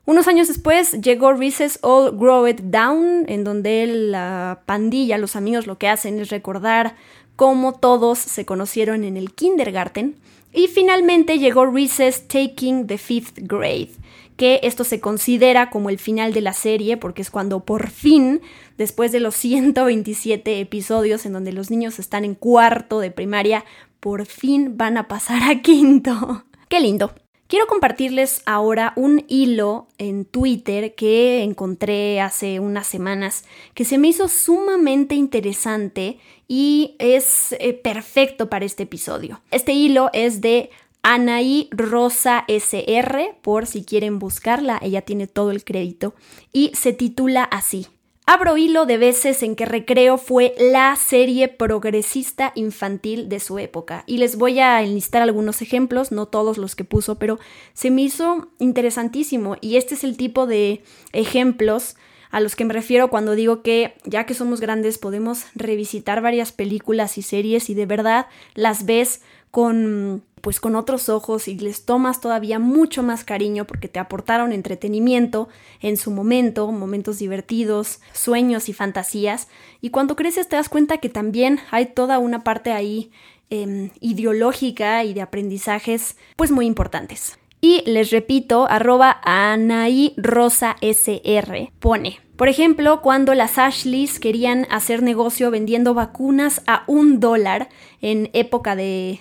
Unos 0.04 0.28
años 0.28 0.48
después 0.48 1.00
llegó 1.00 1.32
Recess 1.32 1.78
All 1.80 2.14
Grow 2.14 2.46
It 2.46 2.60
Down, 2.60 3.24
en 3.26 3.42
donde 3.42 3.86
la 3.86 4.60
pandilla, 4.66 5.16
los 5.16 5.34
amigos 5.34 5.66
lo 5.66 5.78
que 5.78 5.88
hacen 5.88 6.20
es 6.20 6.28
recordar 6.28 6.94
cómo 7.36 7.72
todos 7.72 8.18
se 8.18 8.44
conocieron 8.44 9.02
en 9.04 9.16
el 9.16 9.32
kindergarten. 9.32 10.16
Y 10.52 10.66
finalmente 10.66 11.38
llegó 11.38 11.64
Recess 11.64 12.28
Taking 12.28 12.86
the 12.86 12.98
Fifth 12.98 13.38
Grade, 13.38 13.92
que 14.38 14.60
esto 14.62 14.84
se 14.84 15.00
considera 15.00 15.68
como 15.68 15.90
el 15.90 15.98
final 15.98 16.32
de 16.32 16.40
la 16.40 16.52
serie 16.52 16.96
porque 16.96 17.22
es 17.22 17.30
cuando 17.30 17.64
por 17.64 17.90
fin, 17.90 18.40
después 18.78 19.10
de 19.12 19.20
los 19.20 19.34
127 19.36 20.60
episodios 20.60 21.26
en 21.26 21.34
donde 21.34 21.52
los 21.52 21.70
niños 21.70 21.98
están 21.98 22.24
en 22.24 22.34
cuarto 22.34 23.00
de 23.00 23.10
primaria, 23.10 23.66
por 24.00 24.24
fin 24.24 24.78
van 24.78 24.96
a 24.96 25.08
pasar 25.08 25.42
a 25.42 25.60
quinto. 25.60 26.44
¡Qué 26.68 26.80
lindo! 26.80 27.12
Quiero 27.48 27.66
compartirles 27.66 28.42
ahora 28.44 28.92
un 28.94 29.24
hilo 29.26 29.88
en 29.96 30.26
Twitter 30.26 30.94
que 30.94 31.42
encontré 31.42 32.20
hace 32.20 32.60
unas 32.60 32.86
semanas 32.86 33.44
que 33.72 33.86
se 33.86 33.96
me 33.96 34.08
hizo 34.08 34.28
sumamente 34.28 35.14
interesante 35.14 36.18
y 36.46 36.94
es 36.98 37.56
eh, 37.58 37.72
perfecto 37.72 38.50
para 38.50 38.66
este 38.66 38.82
episodio. 38.82 39.40
Este 39.50 39.72
hilo 39.72 40.10
es 40.12 40.42
de 40.42 40.68
Anaí 41.02 41.68
Rosa 41.70 42.44
SR, 42.48 43.36
por 43.42 43.66
si 43.66 43.84
quieren 43.84 44.18
buscarla, 44.18 44.78
ella 44.82 45.02
tiene 45.02 45.26
todo 45.26 45.50
el 45.50 45.64
crédito, 45.64 46.14
y 46.52 46.72
se 46.74 46.92
titula 46.92 47.44
así. 47.44 47.86
Abro 48.30 48.58
hilo 48.58 48.84
de 48.84 48.98
veces 48.98 49.42
en 49.42 49.56
que 49.56 49.64
Recreo 49.64 50.18
fue 50.18 50.54
la 50.58 50.94
serie 50.96 51.48
progresista 51.48 52.52
infantil 52.54 53.30
de 53.30 53.40
su 53.40 53.58
época. 53.58 54.04
Y 54.06 54.18
les 54.18 54.36
voy 54.36 54.60
a 54.60 54.82
enlistar 54.82 55.22
algunos 55.22 55.62
ejemplos, 55.62 56.12
no 56.12 56.26
todos 56.26 56.58
los 56.58 56.76
que 56.76 56.84
puso, 56.84 57.18
pero 57.18 57.38
se 57.72 57.90
me 57.90 58.02
hizo 58.02 58.48
interesantísimo. 58.58 59.56
Y 59.62 59.76
este 59.76 59.94
es 59.94 60.04
el 60.04 60.18
tipo 60.18 60.46
de 60.46 60.82
ejemplos 61.14 61.96
a 62.30 62.40
los 62.40 62.54
que 62.54 62.66
me 62.66 62.74
refiero 62.74 63.08
cuando 63.08 63.34
digo 63.34 63.62
que 63.62 63.94
ya 64.04 64.26
que 64.26 64.34
somos 64.34 64.60
grandes 64.60 64.98
podemos 64.98 65.44
revisitar 65.54 66.20
varias 66.20 66.52
películas 66.52 67.16
y 67.16 67.22
series 67.22 67.70
y 67.70 67.74
de 67.74 67.86
verdad 67.86 68.26
las 68.54 68.84
ves 68.84 69.22
con 69.50 70.22
pues 70.48 70.60
con 70.60 70.76
otros 70.76 71.10
ojos 71.10 71.46
y 71.46 71.58
les 71.58 71.84
tomas 71.84 72.22
todavía 72.22 72.58
mucho 72.58 73.02
más 73.02 73.22
cariño 73.22 73.66
porque 73.66 73.86
te 73.86 73.98
aportaron 73.98 74.50
entretenimiento 74.50 75.50
en 75.82 75.98
su 75.98 76.10
momento, 76.10 76.72
momentos 76.72 77.18
divertidos, 77.18 78.00
sueños 78.14 78.70
y 78.70 78.72
fantasías. 78.72 79.48
Y 79.82 79.90
cuando 79.90 80.16
creces 80.16 80.48
te 80.48 80.56
das 80.56 80.70
cuenta 80.70 80.96
que 80.96 81.10
también 81.10 81.60
hay 81.70 81.92
toda 81.92 82.18
una 82.18 82.44
parte 82.44 82.72
ahí 82.72 83.10
em, 83.50 83.90
ideológica 84.00 85.04
y 85.04 85.12
de 85.12 85.20
aprendizajes 85.20 86.16
pues 86.34 86.50
muy 86.50 86.64
importantes. 86.64 87.38
Y 87.60 87.82
les 87.84 88.10
repito, 88.10 88.66
arroba 88.70 89.20
Anaí 89.24 90.14
Rosa 90.16 90.76
SR 90.80 91.72
pone. 91.78 92.20
Por 92.38 92.48
ejemplo, 92.48 93.02
cuando 93.02 93.34
las 93.34 93.58
Ashleys 93.58 94.20
querían 94.20 94.68
hacer 94.70 95.02
negocio 95.02 95.50
vendiendo 95.50 95.92
vacunas 95.92 96.62
a 96.68 96.84
un 96.86 97.18
dólar 97.18 97.68
en 98.00 98.30
época 98.32 98.76
de, 98.76 99.18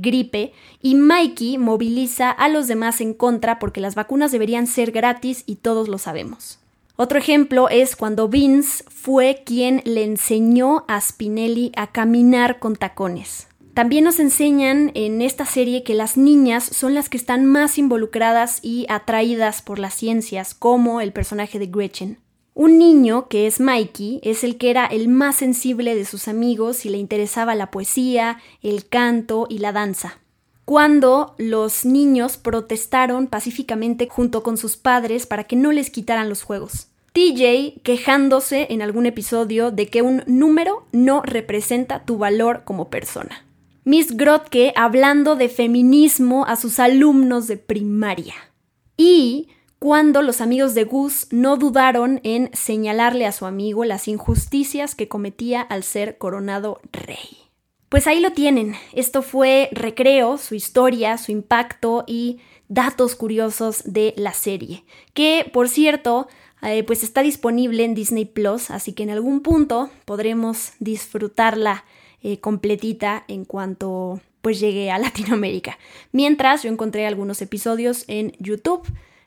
gripe 0.00 0.54
y 0.80 0.94
Mikey 0.94 1.58
moviliza 1.58 2.30
a 2.30 2.48
los 2.48 2.66
demás 2.66 3.02
en 3.02 3.12
contra 3.12 3.58
porque 3.58 3.82
las 3.82 3.94
vacunas 3.94 4.32
deberían 4.32 4.66
ser 4.66 4.90
gratis 4.90 5.44
y 5.44 5.56
todos 5.56 5.88
lo 5.88 5.98
sabemos. 5.98 6.58
Otro 6.96 7.18
ejemplo 7.18 7.68
es 7.68 7.94
cuando 7.94 8.26
Vince 8.26 8.84
fue 8.88 9.42
quien 9.44 9.82
le 9.84 10.04
enseñó 10.04 10.86
a 10.88 10.98
Spinelli 10.98 11.72
a 11.76 11.88
caminar 11.88 12.58
con 12.58 12.74
tacones. 12.74 13.48
También 13.74 14.04
nos 14.04 14.18
enseñan 14.18 14.92
en 14.94 15.20
esta 15.20 15.44
serie 15.44 15.82
que 15.82 15.92
las 15.92 16.16
niñas 16.16 16.64
son 16.64 16.94
las 16.94 17.10
que 17.10 17.18
están 17.18 17.44
más 17.44 17.76
involucradas 17.76 18.60
y 18.62 18.86
atraídas 18.88 19.60
por 19.60 19.78
las 19.78 19.92
ciencias, 19.92 20.54
como 20.54 21.02
el 21.02 21.12
personaje 21.12 21.58
de 21.58 21.66
Gretchen. 21.66 22.25
Un 22.56 22.78
niño, 22.78 23.28
que 23.28 23.46
es 23.46 23.60
Mikey, 23.60 24.18
es 24.22 24.42
el 24.42 24.56
que 24.56 24.70
era 24.70 24.86
el 24.86 25.08
más 25.08 25.36
sensible 25.36 25.94
de 25.94 26.06
sus 26.06 26.26
amigos 26.26 26.86
y 26.86 26.88
le 26.88 26.96
interesaba 26.96 27.54
la 27.54 27.70
poesía, 27.70 28.38
el 28.62 28.88
canto 28.88 29.46
y 29.50 29.58
la 29.58 29.72
danza. 29.72 30.20
Cuando 30.64 31.34
los 31.36 31.84
niños 31.84 32.38
protestaron 32.38 33.26
pacíficamente 33.26 34.08
junto 34.10 34.42
con 34.42 34.56
sus 34.56 34.78
padres 34.78 35.26
para 35.26 35.44
que 35.44 35.54
no 35.54 35.70
les 35.70 35.90
quitaran 35.90 36.30
los 36.30 36.42
juegos. 36.42 36.88
TJ 37.12 37.82
quejándose 37.82 38.68
en 38.70 38.80
algún 38.80 39.04
episodio 39.04 39.70
de 39.70 39.88
que 39.88 40.00
un 40.00 40.22
número 40.26 40.86
no 40.92 41.20
representa 41.20 42.06
tu 42.06 42.16
valor 42.16 42.62
como 42.64 42.88
persona. 42.88 43.44
Miss 43.84 44.16
Grotke 44.16 44.72
hablando 44.76 45.36
de 45.36 45.50
feminismo 45.50 46.46
a 46.46 46.56
sus 46.56 46.78
alumnos 46.78 47.48
de 47.48 47.58
primaria. 47.58 48.34
Y 48.96 49.48
cuando 49.86 50.20
los 50.20 50.40
amigos 50.40 50.74
de 50.74 50.82
Gus 50.82 51.28
no 51.30 51.56
dudaron 51.56 52.18
en 52.24 52.50
señalarle 52.52 53.24
a 53.24 53.30
su 53.30 53.46
amigo 53.46 53.84
las 53.84 54.08
injusticias 54.08 54.96
que 54.96 55.06
cometía 55.06 55.60
al 55.60 55.84
ser 55.84 56.18
coronado 56.18 56.80
rey. 56.90 57.38
Pues 57.88 58.08
ahí 58.08 58.18
lo 58.18 58.32
tienen. 58.32 58.74
Esto 58.94 59.22
fue 59.22 59.68
Recreo, 59.70 60.38
su 60.38 60.56
historia, 60.56 61.18
su 61.18 61.30
impacto 61.30 62.02
y 62.08 62.40
datos 62.66 63.14
curiosos 63.14 63.84
de 63.84 64.12
la 64.16 64.32
serie. 64.32 64.82
Que, 65.14 65.48
por 65.52 65.68
cierto, 65.68 66.26
eh, 66.62 66.82
pues 66.82 67.04
está 67.04 67.22
disponible 67.22 67.84
en 67.84 67.94
Disney 67.94 68.24
Plus, 68.24 68.72
así 68.72 68.92
que 68.92 69.04
en 69.04 69.10
algún 69.10 69.40
punto 69.40 69.88
podremos 70.04 70.72
disfrutarla 70.80 71.84
eh, 72.24 72.40
completita 72.40 73.22
en 73.28 73.44
cuanto 73.44 74.20
pues 74.42 74.58
llegue 74.58 74.90
a 74.90 74.98
Latinoamérica. 74.98 75.78
Mientras 76.10 76.64
yo 76.64 76.72
encontré 76.72 77.06
algunos 77.06 77.40
episodios 77.40 78.04
en 78.08 78.32
YouTube, 78.40 78.84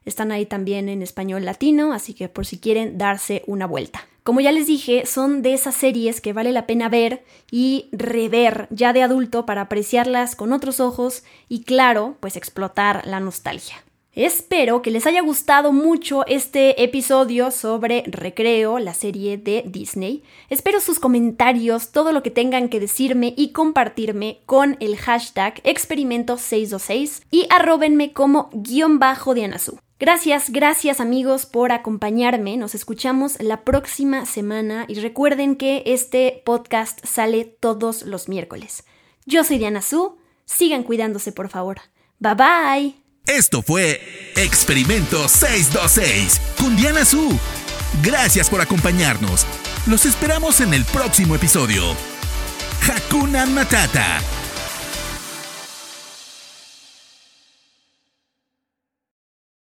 están 0.09 0.31
ahí 0.31 0.45
también 0.45 0.89
en 0.89 1.01
español 1.01 1.45
latino, 1.45 1.93
así 1.93 2.13
que 2.13 2.27
por 2.29 2.45
si 2.45 2.59
quieren 2.59 2.97
darse 2.97 3.43
una 3.47 3.65
vuelta. 3.65 4.07
Como 4.23 4.41
ya 4.41 4.51
les 4.51 4.67
dije, 4.67 5.05
son 5.05 5.41
de 5.41 5.53
esas 5.53 5.75
series 5.75 6.21
que 6.21 6.33
vale 6.33 6.51
la 6.51 6.67
pena 6.67 6.89
ver 6.89 7.23
y 7.49 7.89
rever 7.91 8.67
ya 8.69 8.93
de 8.93 9.01
adulto 9.01 9.45
para 9.45 9.61
apreciarlas 9.61 10.35
con 10.35 10.53
otros 10.53 10.79
ojos 10.79 11.23
y 11.47 11.63
claro, 11.63 12.17
pues 12.19 12.35
explotar 12.35 13.07
la 13.07 13.19
nostalgia. 13.19 13.83
Espero 14.13 14.81
que 14.81 14.91
les 14.91 15.07
haya 15.07 15.21
gustado 15.21 15.71
mucho 15.71 16.25
este 16.25 16.83
episodio 16.83 17.51
sobre 17.51 18.03
Recreo, 18.05 18.77
la 18.77 18.93
serie 18.93 19.37
de 19.37 19.63
Disney. 19.65 20.23
Espero 20.49 20.81
sus 20.81 20.99
comentarios, 20.99 21.91
todo 21.91 22.11
lo 22.11 22.21
que 22.21 22.29
tengan 22.29 22.69
que 22.69 22.79
decirme 22.79 23.33
y 23.37 23.51
compartirme 23.51 24.41
con 24.45 24.77
el 24.79 24.97
hashtag 24.97 25.61
experimento626 25.63 27.23
y 27.31 27.47
arrobenme 27.49 28.11
como 28.11 28.49
guion 28.51 28.99
bajo 28.99 29.33
de 29.33 29.45
Anazú. 29.45 29.79
Gracias, 29.99 30.49
gracias 30.51 31.01
amigos 31.01 31.45
por 31.45 31.73
acompañarme. 31.73 32.55
Nos 32.55 32.73
escuchamos 32.73 33.35
la 33.41 33.65
próxima 33.65 34.25
semana 34.25 34.85
y 34.87 34.95
recuerden 34.95 35.57
que 35.57 35.83
este 35.85 36.41
podcast 36.45 37.05
sale 37.05 37.43
todos 37.43 38.03
los 38.03 38.29
miércoles. 38.29 38.85
Yo 39.25 39.43
soy 39.43 39.57
Diana 39.57 39.81
Su. 39.81 40.17
Sigan 40.45 40.83
cuidándose, 40.83 41.33
por 41.33 41.49
favor. 41.49 41.81
Bye 42.19 42.35
bye. 42.35 42.95
Esto 43.25 43.61
fue 43.61 44.01
Experimento 44.37 45.27
626 45.27 46.39
con 46.57 46.77
Diana 46.77 47.03
Su. 47.03 47.37
Gracias 48.01 48.49
por 48.49 48.61
acompañarnos. 48.61 49.45
Los 49.85 50.05
esperamos 50.05 50.61
en 50.61 50.73
el 50.73 50.85
próximo 50.85 51.35
episodio. 51.35 51.83
Hakuna 52.87 53.45
Matata. 53.45 54.21